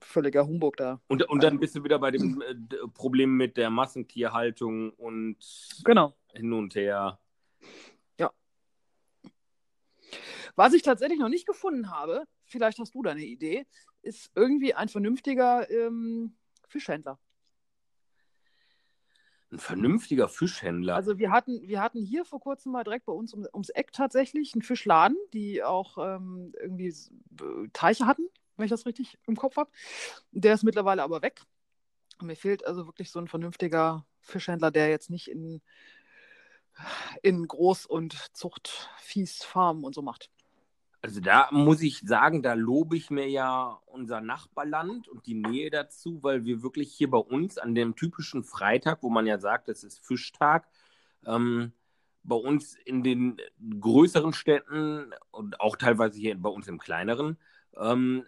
[0.00, 1.00] völliger Humbug da.
[1.08, 2.54] Und, und dann bist du wieder bei dem äh,
[2.94, 5.38] Problem mit der Massentierhaltung und
[5.84, 6.14] genau.
[6.32, 7.18] hin und her.
[8.20, 8.30] Ja.
[10.54, 13.66] Was ich tatsächlich noch nicht gefunden habe, vielleicht hast du da eine Idee,
[14.02, 16.36] ist irgendwie ein vernünftiger ähm,
[16.68, 17.18] Fischhändler
[19.52, 20.96] ein vernünftiger Fischhändler.
[20.96, 23.92] Also wir hatten, wir hatten hier vor kurzem mal direkt bei uns um, ums Eck
[23.92, 26.94] tatsächlich einen Fischladen, die auch ähm, irgendwie
[27.72, 29.70] Teiche hatten, wenn ich das richtig im Kopf habe.
[30.32, 31.42] Der ist mittlerweile aber weg.
[32.18, 35.60] Und mir fehlt also wirklich so ein vernünftiger Fischhändler, der jetzt nicht in,
[37.22, 40.30] in Groß- und Zuchtviehsfarmen und so macht.
[41.06, 45.70] Also da muss ich sagen, da lobe ich mir ja unser Nachbarland und die Nähe
[45.70, 49.68] dazu, weil wir wirklich hier bei uns an dem typischen Freitag, wo man ja sagt,
[49.68, 50.66] es ist Fischtag,
[51.24, 51.70] ähm,
[52.24, 53.36] bei uns in den
[53.78, 57.38] größeren Städten und auch teilweise hier bei uns im kleineren,
[57.76, 58.24] ähm,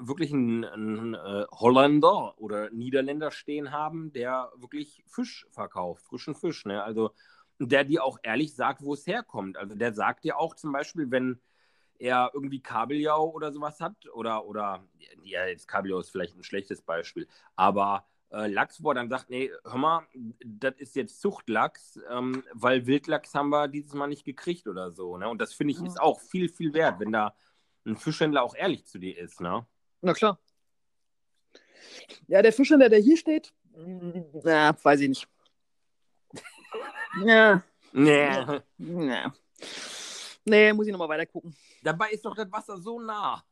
[0.00, 6.64] wirklich einen, einen äh, Holländer oder Niederländer stehen haben, der wirklich Fisch verkauft, frischen Fisch.
[6.64, 6.82] Ne?
[6.82, 7.10] Also
[7.58, 9.58] der dir auch ehrlich sagt, wo es herkommt.
[9.58, 11.38] Also der sagt dir auch zum Beispiel, wenn
[12.02, 14.84] er irgendwie Kabeljau oder sowas hat oder, oder
[15.22, 19.30] ja, jetzt Kabeljau ist vielleicht ein schlechtes Beispiel, aber äh, Lachs, wo er dann sagt,
[19.30, 20.06] nee, hör mal,
[20.44, 25.16] das ist jetzt Zuchtlachs, ähm, weil Wildlachs haben wir dieses Mal nicht gekriegt oder so.
[25.16, 25.28] Ne?
[25.28, 27.34] Und das finde ich ist auch viel, viel wert, wenn da
[27.84, 29.40] ein Fischhändler auch ehrlich zu dir ist.
[29.40, 29.64] Ne?
[30.00, 30.38] Na klar.
[32.26, 33.52] Ja, der Fischhändler, der hier steht,
[34.42, 35.28] na, weiß ich nicht.
[37.24, 37.62] ja.
[37.94, 38.30] Nee.
[38.78, 39.34] Ja.
[40.44, 41.54] Nee, muss ich nochmal weiter gucken.
[41.82, 43.44] Dabei ist doch das Wasser so nah.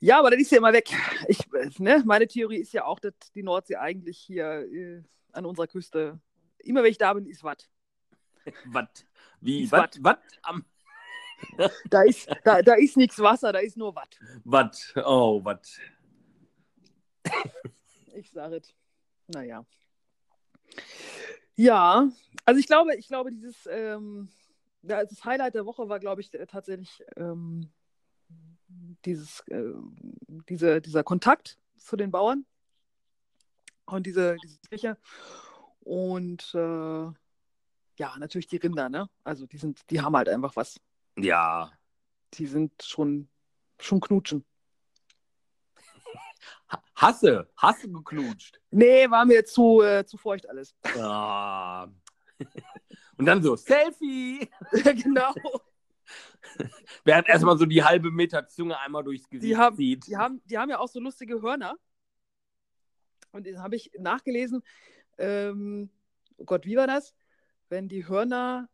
[0.00, 0.90] Ja, aber das ist ja immer weg.
[1.28, 1.38] Ich,
[1.78, 5.02] ne, meine Theorie ist ja auch, dass die Nordsee eigentlich hier äh,
[5.32, 6.20] an unserer Küste,
[6.58, 7.70] immer wenn ich da bin, ist Watt.
[8.66, 9.06] Watt?
[9.40, 9.70] Wie?
[9.72, 9.96] Watt?
[10.02, 10.20] Watt?
[10.42, 10.64] Am...
[11.88, 14.18] da ist, da, da ist nichts Wasser, da ist nur Watt.
[14.44, 15.66] Watt, oh, Watt.
[18.14, 18.74] ich sage es.
[19.28, 19.64] Naja.
[21.56, 22.08] Ja,
[22.44, 24.28] also ich glaube, ich glaube, dieses, ähm,
[24.86, 27.70] ja, das Highlight der Woche war, glaube ich, äh, tatsächlich ähm,
[29.04, 29.72] dieses, äh,
[30.48, 32.44] diese, dieser Kontakt zu den Bauern
[33.86, 34.98] und diese, diese Kirche.
[35.80, 37.04] Und äh,
[37.96, 39.08] ja, natürlich die Rinder, ne?
[39.22, 40.80] Also die sind, die haben halt einfach was.
[41.16, 41.70] Ja.
[42.34, 43.28] Die sind schon,
[43.78, 44.44] schon knutschen.
[46.96, 48.60] Hasse, Hasse geknutscht.
[48.70, 50.74] Nee, war mir zu, äh, zu feucht alles.
[50.98, 51.88] Ah.
[53.16, 54.48] Und dann so, Selfie!
[55.02, 55.34] genau.
[57.04, 60.06] Während erstmal so die halbe Meter Zunge einmal durchs Gesicht die haben, zieht.
[60.06, 61.76] Die haben, die haben ja auch so lustige Hörner.
[63.32, 64.62] Und das habe ich nachgelesen.
[65.18, 65.90] Ähm,
[66.36, 67.14] oh Gott, wie war das?
[67.68, 68.68] Wenn die Hörner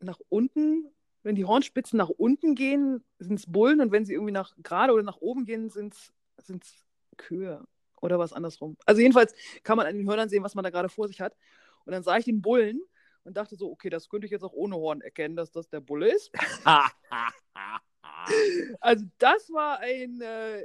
[0.00, 0.90] nach unten,
[1.22, 4.92] wenn die Hornspitzen nach unten gehen, sind es Bullen und wenn sie irgendwie nach gerade
[4.92, 6.86] oder nach oben gehen, sind es
[7.16, 7.66] Kühe
[8.00, 8.76] oder was andersrum.
[8.86, 11.36] Also jedenfalls kann man an den Hörnern sehen, was man da gerade vor sich hat.
[11.84, 12.80] Und dann sah ich den Bullen
[13.24, 15.80] und dachte so, okay, das könnte ich jetzt auch ohne Horn erkennen, dass das der
[15.80, 16.30] Bulle ist.
[18.80, 20.64] also das war ein äh,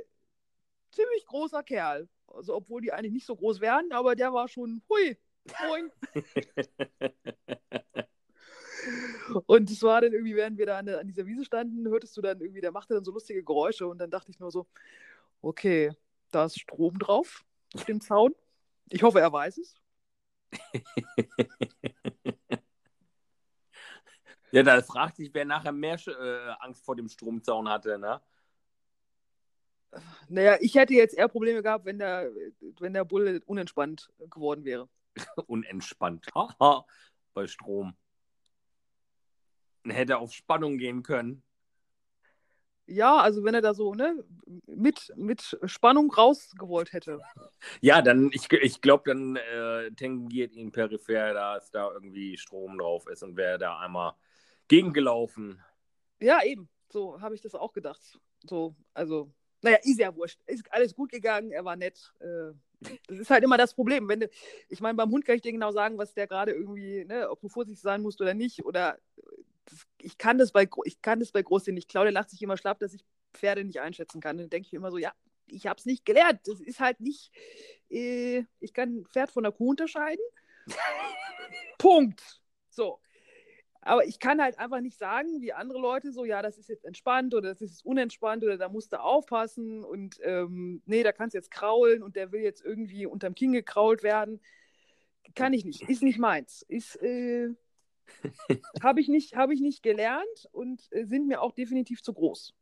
[0.92, 2.08] ziemlich großer Kerl.
[2.28, 5.18] Also obwohl die eigentlich nicht so groß wären, aber der war schon, hui,
[5.68, 5.92] moin.
[9.46, 12.22] und es war dann irgendwie, während wir da an, an, dieser Wiese standen, hörtest du
[12.22, 14.68] dann irgendwie, der machte dann so lustige Geräusche und dann dachte ich nur so,
[15.42, 15.92] okay,
[16.32, 18.36] da ist Strom drauf auf dem Zaun.
[18.90, 19.76] Ich hoffe, er weiß es.
[24.52, 28.22] ja, da fragt sich, wer nachher mehr äh, Angst vor dem Stromzaun hatte, ne?
[30.28, 32.30] Naja, ich hätte jetzt eher Probleme gehabt, wenn der,
[32.80, 34.90] wenn der Bulle unentspannt geworden wäre.
[35.48, 36.28] unentspannt.
[37.34, 37.96] Bei Strom.
[39.86, 41.44] Hätte auf Spannung gehen können.
[42.88, 44.24] Ja, also wenn er da so ne,
[44.68, 47.20] mit, mit Spannung rausgewollt hätte.
[47.82, 53.08] Ja, dann, ich, ich glaube, dann äh, tangiert ihn peripher, dass da irgendwie Strom drauf
[53.08, 54.14] ist und wäre da einmal
[54.68, 55.64] gegengelaufen.
[56.20, 56.70] Ja, eben.
[56.90, 58.20] So habe ich das auch gedacht.
[58.44, 59.32] So, also
[59.62, 60.40] naja, ist ja wurscht.
[60.46, 62.14] Ist alles gut gegangen, er war nett.
[62.20, 62.54] Äh,
[63.08, 64.08] das ist halt immer das Problem.
[64.08, 64.30] Wenn du,
[64.70, 67.42] ich meine, beim Hund kann ich dir genau sagen, was der gerade irgendwie, ne, ob
[67.42, 68.64] du vorsichtig sein musst oder nicht.
[68.64, 69.00] Oder
[70.00, 71.90] ich kann das bei ich kann das bei Großsinn nicht.
[71.90, 74.38] Claudia lacht sich immer schlapp, dass ich Pferde nicht einschätzen kann.
[74.38, 75.14] Dann denke ich immer so, ja,
[75.48, 76.42] ich habe es nicht gelernt.
[76.46, 77.32] Das ist halt nicht,
[77.90, 80.24] äh, ich kann ein Pferd von der Kuh unterscheiden.
[81.78, 82.42] Punkt.
[82.70, 83.00] So.
[83.82, 86.86] Aber ich kann halt einfach nicht sagen, wie andere Leute so, ja, das ist jetzt
[86.86, 91.36] entspannt oder das ist unentspannt oder da musst du aufpassen und ähm, nee, da kannst
[91.36, 94.42] du jetzt kraulen und der will jetzt irgendwie unterm Kinn gekrault werden.
[95.36, 96.64] Kann ich nicht, ist nicht meins.
[96.68, 97.50] Ist, äh,
[98.82, 102.54] habe ich, nicht, hab ich nicht gelernt und äh, sind mir auch definitiv zu groß.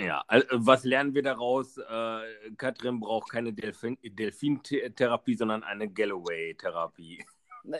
[0.00, 1.76] Ja, also was lernen wir daraus?
[1.78, 2.20] Äh,
[2.56, 7.24] Katrin braucht keine Delfin Delfintherapie, sondern eine Galloway-Therapie.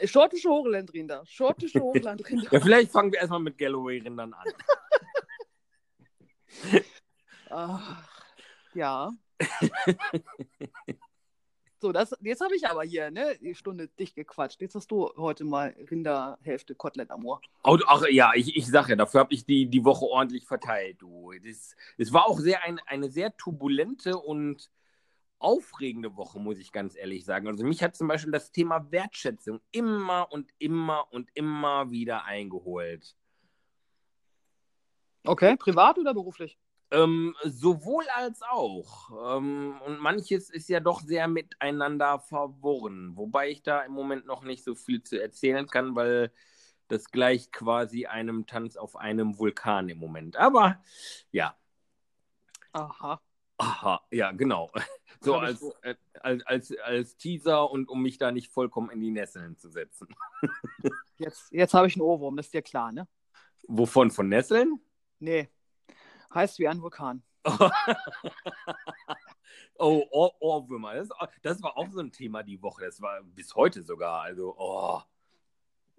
[0.05, 1.23] Schottische Hochlandrinder.
[1.25, 2.47] Schottische Hochlandrinder.
[2.51, 4.47] ja, vielleicht fangen wir erstmal mit Galloway-Rindern an.
[7.49, 8.07] Ach,
[8.73, 9.11] ja.
[11.81, 14.61] so, das, jetzt habe ich aber hier ne, die Stunde dich gequatscht.
[14.61, 17.41] Jetzt hast du heute mal Rinderhälfte Kotelett am Ohr.
[17.63, 21.01] Ach ja, ich, ich sage ja, dafür habe ich die, die Woche ordentlich verteilt.
[21.01, 21.31] Du.
[21.43, 24.69] Das, das war auch sehr ein, eine sehr turbulente und
[25.39, 27.47] aufregende Woche, muss ich ganz ehrlich sagen.
[27.47, 33.15] Also mich hat zum Beispiel das Thema Wertschätzung immer und immer und immer wieder eingeholt.
[35.23, 36.57] Okay, privat oder beruflich?
[36.91, 39.37] Ähm, sowohl als auch.
[39.37, 44.43] Ähm, und manches ist ja doch sehr miteinander verworren, wobei ich da im Moment noch
[44.43, 46.31] nicht so viel zu erzählen kann, weil
[46.87, 50.37] das gleicht quasi einem Tanz auf einem Vulkan im Moment.
[50.37, 50.81] Aber
[51.31, 51.55] ja.
[52.73, 53.21] Aha.
[53.57, 54.71] Aha, ja, genau.
[55.21, 59.11] So als, äh, als, als, als Teaser und um mich da nicht vollkommen in die
[59.11, 60.07] Nesseln zu setzen.
[61.17, 63.05] Jetzt, jetzt habe ich einen Ohrwurm, das ist dir klar, ne?
[63.67, 64.11] Wovon?
[64.11, 64.79] Von Nesseln?
[65.19, 65.49] Nee.
[66.33, 67.23] Heißt wie ein Vulkan.
[69.77, 70.95] oh, Ohr, Ohrwürmer.
[70.95, 71.09] Das,
[71.41, 72.85] das war auch so ein Thema die Woche.
[72.85, 74.21] Das war bis heute sogar.
[74.21, 75.01] Also, oh.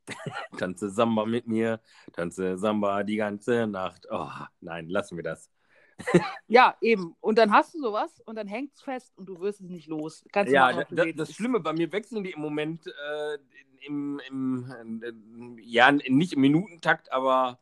[0.58, 1.80] tanze Samba mit mir,
[2.12, 4.06] tanze Samba die ganze Nacht.
[4.10, 4.28] Oh,
[4.60, 5.50] nein, lassen wir das.
[6.48, 7.14] ja, eben.
[7.20, 9.86] Und dann hast du sowas und dann hängt es fest und du wirst es nicht
[9.86, 10.24] los.
[10.32, 13.38] Kannst ja, machen, das, das Schlimme, bei mir wechseln die im Moment äh,
[13.86, 17.58] im, im äh, ja, nicht im Minutentakt, aber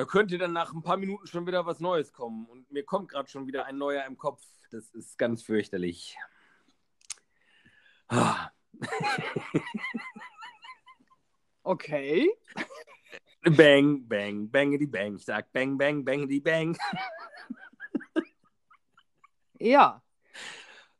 [0.00, 2.46] da könnte dann nach ein paar Minuten schon wieder was Neues kommen.
[2.46, 4.42] Und mir kommt gerade schon wieder ein neuer im Kopf.
[4.70, 6.16] Das ist ganz fürchterlich.
[11.62, 12.30] okay.
[13.42, 15.16] Bang, bang, bangity bang.
[15.16, 16.74] Ich sag bang, bang, bangity bang.
[19.58, 20.02] ja.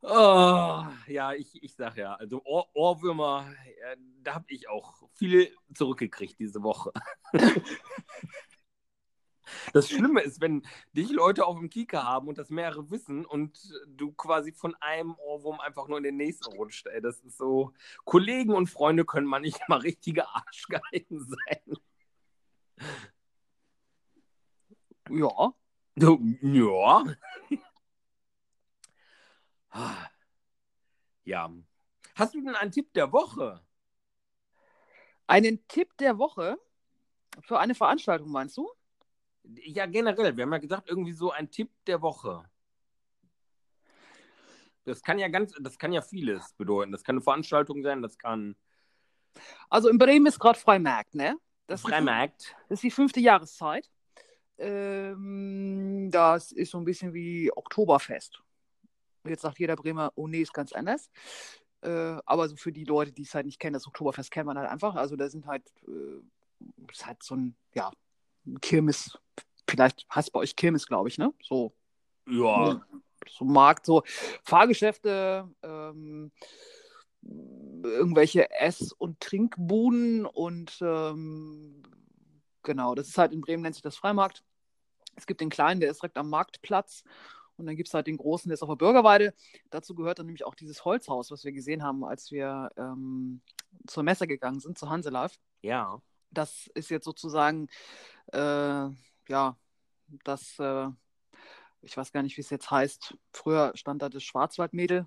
[0.03, 5.57] Oh, ja, ich, ich sag ja, also Ohr, Ohrwürmer, ja, da habe ich auch viel
[5.75, 6.93] zurückgekriegt diese Woche.
[9.73, 13.73] Das Schlimme ist, wenn dich Leute auf dem Kieker haben und das mehrere wissen und
[13.87, 16.87] du quasi von einem Ohrwurm einfach nur in den nächsten rutscht.
[16.87, 17.73] Ey, das ist so,
[18.05, 21.77] Kollegen und Freunde können man nicht mal richtige Arschgeigen sein.
[25.11, 25.55] Ja.
[25.97, 27.05] Ja.
[31.25, 31.53] Ja.
[32.15, 33.61] Hast du denn einen Tipp der Woche?
[35.27, 36.59] Einen Tipp der Woche?
[37.43, 38.69] Für eine Veranstaltung, meinst du?
[39.65, 40.37] Ja, generell.
[40.37, 42.45] Wir haben ja gesagt, irgendwie so ein Tipp der Woche.
[44.85, 46.93] Das kann ja ganz, das kann ja vieles bedeuten.
[46.93, 48.57] Das kann eine Veranstaltung sein, das kann.
[49.69, 51.37] Also in Bremen ist gerade Freimarkt, ne?
[51.67, 52.41] Das Freimarkt.
[52.41, 53.89] Ist, das ist die fünfte Jahreszeit.
[54.59, 58.43] Ähm, das ist so ein bisschen wie Oktoberfest.
[59.25, 61.11] Jetzt sagt jeder Bremer, oh nee, ist ganz anders.
[61.83, 64.59] Äh, aber so für die Leute, die es halt nicht kennen, das Oktoberfest kennt man
[64.59, 64.97] halt einfach.
[64.97, 67.91] Also da sind halt, äh, ist halt so ein, ja,
[68.61, 69.19] Kirmes,
[69.69, 71.33] vielleicht heißt bei euch Kirmes, glaube ich, ne?
[71.43, 71.75] So.
[72.29, 72.81] Ja.
[73.29, 74.03] So Markt, so
[74.45, 76.33] Fahrgeschäfte, ähm,
[77.83, 81.83] irgendwelche Ess- und Trinkbuden und ähm,
[82.63, 84.43] genau, das ist halt in Bremen nennt sich das Freimarkt.
[85.17, 87.05] Es gibt den kleinen, der ist direkt am Marktplatz
[87.57, 89.35] und dann gibt es halt den großen, der ist auf der Bürgerweide.
[89.69, 93.43] Dazu gehört dann nämlich auch dieses Holzhaus, was wir gesehen haben, als wir ähm,
[93.87, 95.35] zur Messe gegangen sind, zur Hanselive.
[95.61, 96.01] Ja.
[96.31, 97.69] Das ist jetzt sozusagen,
[98.33, 98.89] äh,
[99.29, 99.57] ja,
[100.25, 100.89] das, äh,
[101.83, 103.17] ich weiß gar nicht, wie es jetzt heißt.
[103.33, 105.07] Früher stand da das Schwarzwaldmädel,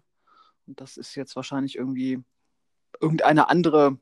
[0.66, 2.24] und das ist jetzt wahrscheinlich irgendwie
[3.02, 4.00] irgendeine andere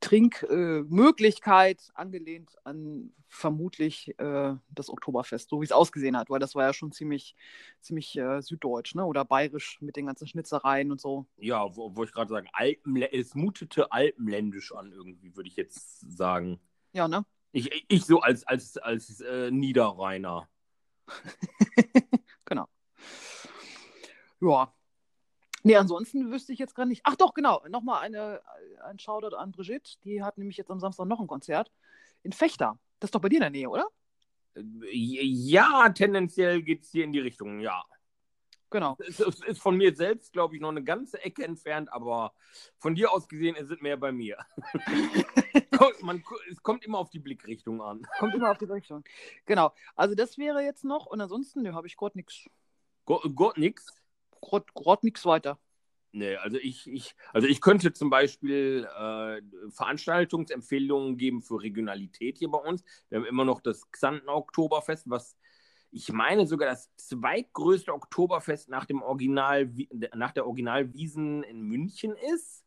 [0.00, 6.54] Trinkmöglichkeit, äh, angelehnt an vermutlich äh, das Oktoberfest, so wie es ausgesehen hat, weil das
[6.54, 7.34] war ja schon ziemlich,
[7.80, 9.04] ziemlich äh, süddeutsch, ne?
[9.04, 11.26] Oder bayerisch mit den ganzen Schnitzereien und so.
[11.36, 16.00] Ja, wo, wo ich gerade sagen, Alpenlä es mutete alpenländisch an, irgendwie, würde ich jetzt
[16.16, 16.60] sagen.
[16.92, 17.24] Ja, ne?
[17.52, 20.48] Ich, ich so als, als, als äh, Niederrheiner.
[22.44, 22.66] genau.
[24.40, 24.72] Ja.
[25.62, 27.02] Nee, ansonsten wüsste ich jetzt gar nicht.
[27.04, 27.62] Ach doch, genau.
[27.68, 28.40] Nochmal eine,
[28.84, 29.96] ein Shoutout an Brigitte.
[30.04, 31.70] Die hat nämlich jetzt am Samstag noch ein Konzert
[32.22, 32.78] in Fechter.
[33.00, 33.88] Das ist doch bei dir in der Nähe, oder?
[34.92, 37.84] Ja, tendenziell geht es hier in die Richtung, ja.
[38.70, 38.96] Genau.
[38.98, 42.34] Es ist, ist von mir selbst, glaube ich, noch eine ganze Ecke entfernt, aber
[42.78, 44.36] von dir aus gesehen ist es mehr bei mir.
[46.02, 48.06] Man, es kommt immer auf die Blickrichtung an.
[48.18, 49.04] Kommt immer auf die Blickrichtung.
[49.46, 49.72] Genau.
[49.96, 52.48] Also das wäre jetzt noch und ansonsten ne, habe ich Gott nichts.
[53.04, 53.86] Gott nix?
[54.40, 55.58] Gott nichts weiter.
[56.12, 62.50] Nee, also ich, ich, also ich könnte zum Beispiel äh, Veranstaltungsempfehlungen geben für Regionalität hier
[62.50, 62.82] bei uns.
[63.08, 65.36] Wir haben immer noch das Xanten Oktoberfest, was
[65.90, 69.70] ich meine sogar das zweitgrößte Oktoberfest nach dem Original,
[70.14, 72.64] nach der Originalwiesen in München ist.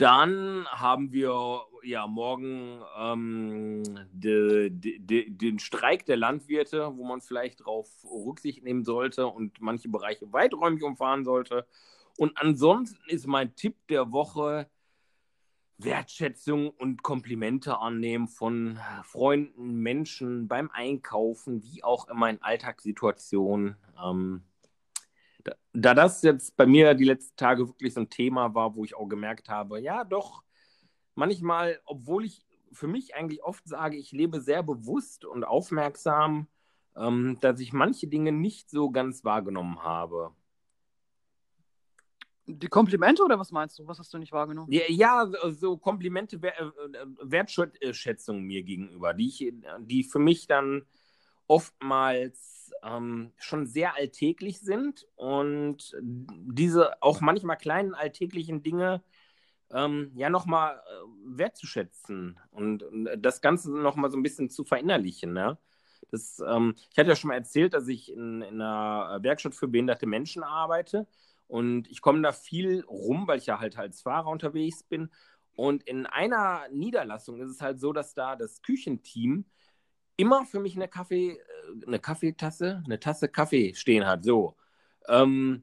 [0.00, 3.82] Dann haben wir ja morgen ähm,
[4.12, 9.60] de, de, de, den Streik der Landwirte, wo man vielleicht darauf Rücksicht nehmen sollte und
[9.60, 11.66] manche Bereiche weiträumig umfahren sollte.
[12.16, 14.70] Und ansonsten ist mein Tipp der Woche,
[15.76, 23.76] Wertschätzung und Komplimente annehmen von Freunden, Menschen beim Einkaufen, wie auch immer in Alltagssituationen.
[24.02, 24.44] Ähm,
[25.44, 28.84] da, da, das jetzt bei mir die letzten Tage wirklich so ein Thema war, wo
[28.84, 30.42] ich auch gemerkt habe, ja, doch,
[31.14, 36.46] manchmal, obwohl ich für mich eigentlich oft sage, ich lebe sehr bewusst und aufmerksam,
[36.96, 40.32] ähm, dass ich manche Dinge nicht so ganz wahrgenommen habe.
[42.46, 43.86] Die Komplimente oder was meinst du?
[43.86, 44.72] Was hast du nicht wahrgenommen?
[44.72, 46.70] Ja, ja so Komplimente, äh,
[47.20, 50.82] Wertschätzung mir gegenüber, die, ich, die für mich dann
[51.46, 52.49] oftmals
[52.82, 59.02] ähm, schon sehr alltäglich sind und diese auch manchmal kleinen alltäglichen Dinge
[59.72, 65.32] ähm, ja nochmal äh, wertzuschätzen und, und, das Ganze nochmal so ein bisschen zu verinnerlichen.
[65.32, 65.58] Ne?
[66.10, 69.68] Das, ähm, ich hatte ja schon mal erzählt, dass ich in, in einer Werkstatt für
[69.68, 71.06] behinderte Menschen arbeite
[71.46, 75.10] und ich komme da viel rum, weil ich ja halt als Fahrer unterwegs bin.
[75.56, 79.44] Und in einer Niederlassung ist es halt so, dass da das Küchenteam
[80.20, 84.22] immer für mich eine Kaffee, äh, eine Kaffeetasse, eine Tasse Kaffee stehen hat.
[84.24, 84.54] So.
[85.08, 85.62] Ähm,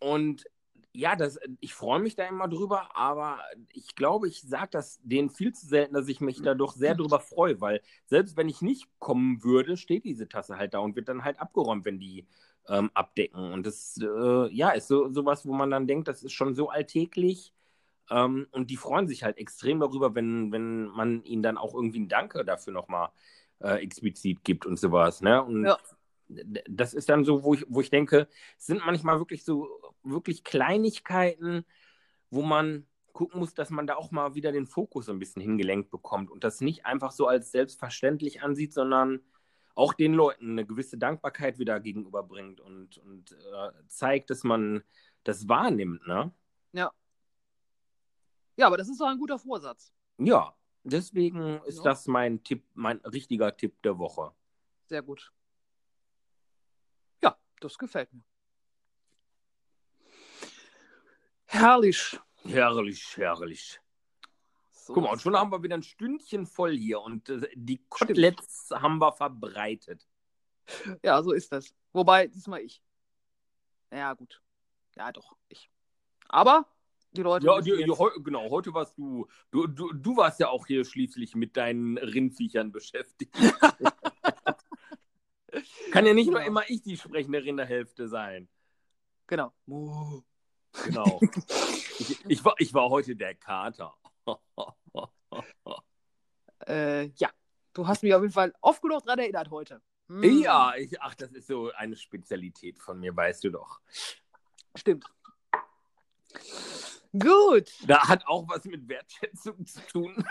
[0.00, 0.44] und
[0.92, 3.38] ja, das, ich freue mich da immer drüber, aber
[3.72, 6.94] ich glaube, ich sage das denen viel zu selten, dass ich mich da doch sehr
[6.94, 10.96] drüber freue, weil selbst wenn ich nicht kommen würde, steht diese Tasse halt da und
[10.96, 12.26] wird dann halt abgeräumt, wenn die
[12.68, 13.52] ähm, abdecken.
[13.52, 16.68] Und das äh, ja, ist so sowas, wo man dann denkt, das ist schon so
[16.68, 17.54] alltäglich.
[18.10, 22.00] Ähm, und die freuen sich halt extrem darüber, wenn, wenn man ihnen dann auch irgendwie
[22.00, 23.10] ein Danke dafür nochmal
[23.62, 25.22] äh, explizit gibt und sowas.
[25.22, 25.42] Ne?
[25.42, 25.78] Und ja.
[26.68, 29.68] das ist dann so, wo ich, wo ich denke, es sind manchmal wirklich so
[30.02, 31.64] wirklich Kleinigkeiten,
[32.30, 35.90] wo man gucken muss, dass man da auch mal wieder den Fokus ein bisschen hingelenkt
[35.90, 39.20] bekommt und das nicht einfach so als selbstverständlich ansieht, sondern
[39.74, 44.82] auch den Leuten eine gewisse Dankbarkeit wieder gegenüberbringt und, und äh, zeigt, dass man
[45.24, 46.32] das wahrnimmt, ne?
[46.72, 46.90] Ja.
[48.56, 49.92] Ja, aber das ist doch ein guter Vorsatz.
[50.18, 50.54] Ja,
[50.84, 51.84] deswegen ist ja.
[51.84, 54.32] das mein Tipp, mein richtiger Tipp der Woche.
[54.86, 55.32] Sehr gut.
[57.22, 58.22] Ja, das gefällt mir.
[61.46, 62.18] Herrlich.
[62.44, 63.80] Herrlich, herrlich.
[64.72, 67.84] So Guck mal, und schon haben wir wieder ein Stündchen voll hier und äh, die
[67.88, 68.82] Koteletts Stimmt.
[68.82, 70.08] haben wir verbreitet.
[71.02, 71.74] Ja, so ist das.
[71.92, 72.82] Wobei, diesmal ich.
[73.90, 74.42] Ja, gut.
[74.96, 75.70] Ja, doch, ich.
[76.28, 76.66] Aber
[77.12, 77.46] die Leute.
[77.46, 79.92] Ja, die, die, genau, heute warst du, du, du.
[79.92, 83.34] Du warst ja auch hier schließlich mit deinen Rindviechern beschäftigt.
[85.92, 86.38] Kann ja nicht genau.
[86.38, 88.48] nur immer ich die sprechende Rinderhälfte sein.
[89.26, 89.52] Genau.
[90.84, 91.20] Genau.
[91.98, 93.94] ich, ich, war, ich war heute der Kater.
[96.66, 97.30] äh, ja,
[97.74, 99.82] du hast mich auf jeden Fall oft genug daran erinnert heute.
[100.08, 100.40] Hm.
[100.40, 103.80] Ja, ich, ach, das ist so eine Spezialität von mir, weißt du doch.
[104.74, 105.04] Stimmt.
[107.12, 107.70] Gut.
[107.86, 110.24] Da hat auch was mit Wertschätzung zu tun.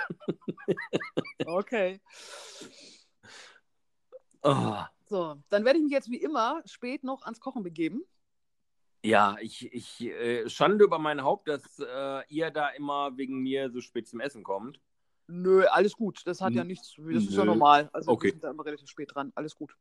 [1.45, 1.99] okay.
[4.41, 4.77] Oh.
[5.05, 8.03] So, dann werde ich mich jetzt wie immer spät noch ans Kochen begeben.
[9.03, 13.71] Ja, ich, ich äh, schande über mein Haupt, dass äh, ihr da immer wegen mir
[13.71, 14.79] so spät zum Essen kommt.
[15.27, 16.21] Nö, alles gut.
[16.25, 17.89] Das hat ja nichts, das ist ja normal.
[17.93, 18.27] Also okay.
[18.27, 19.31] wir sind da immer relativ spät dran.
[19.35, 19.75] Alles gut.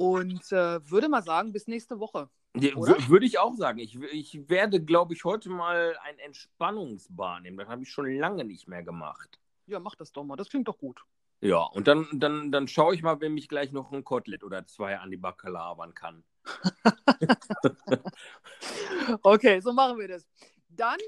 [0.00, 2.30] Und äh, würde mal sagen, bis nächste Woche.
[2.56, 3.80] Ja, würde ich auch sagen.
[3.80, 7.58] Ich, ich werde, glaube ich, heute mal ein Entspannungsbar nehmen.
[7.58, 9.38] Das habe ich schon lange nicht mehr gemacht.
[9.66, 10.36] Ja, mach das doch mal.
[10.36, 11.02] Das klingt doch gut.
[11.42, 14.64] Ja, und dann, dann, dann schaue ich mal, wenn mich gleich noch ein Kotelett oder
[14.64, 16.24] zwei an die Backe labern kann.
[19.22, 20.26] okay, so machen wir das.
[20.70, 20.98] Dann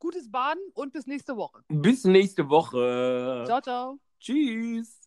[0.00, 1.62] gutes Baden und bis nächste Woche.
[1.68, 3.44] Bis nächste Woche.
[3.46, 4.00] Ciao, ciao.
[4.18, 4.99] Tschüss.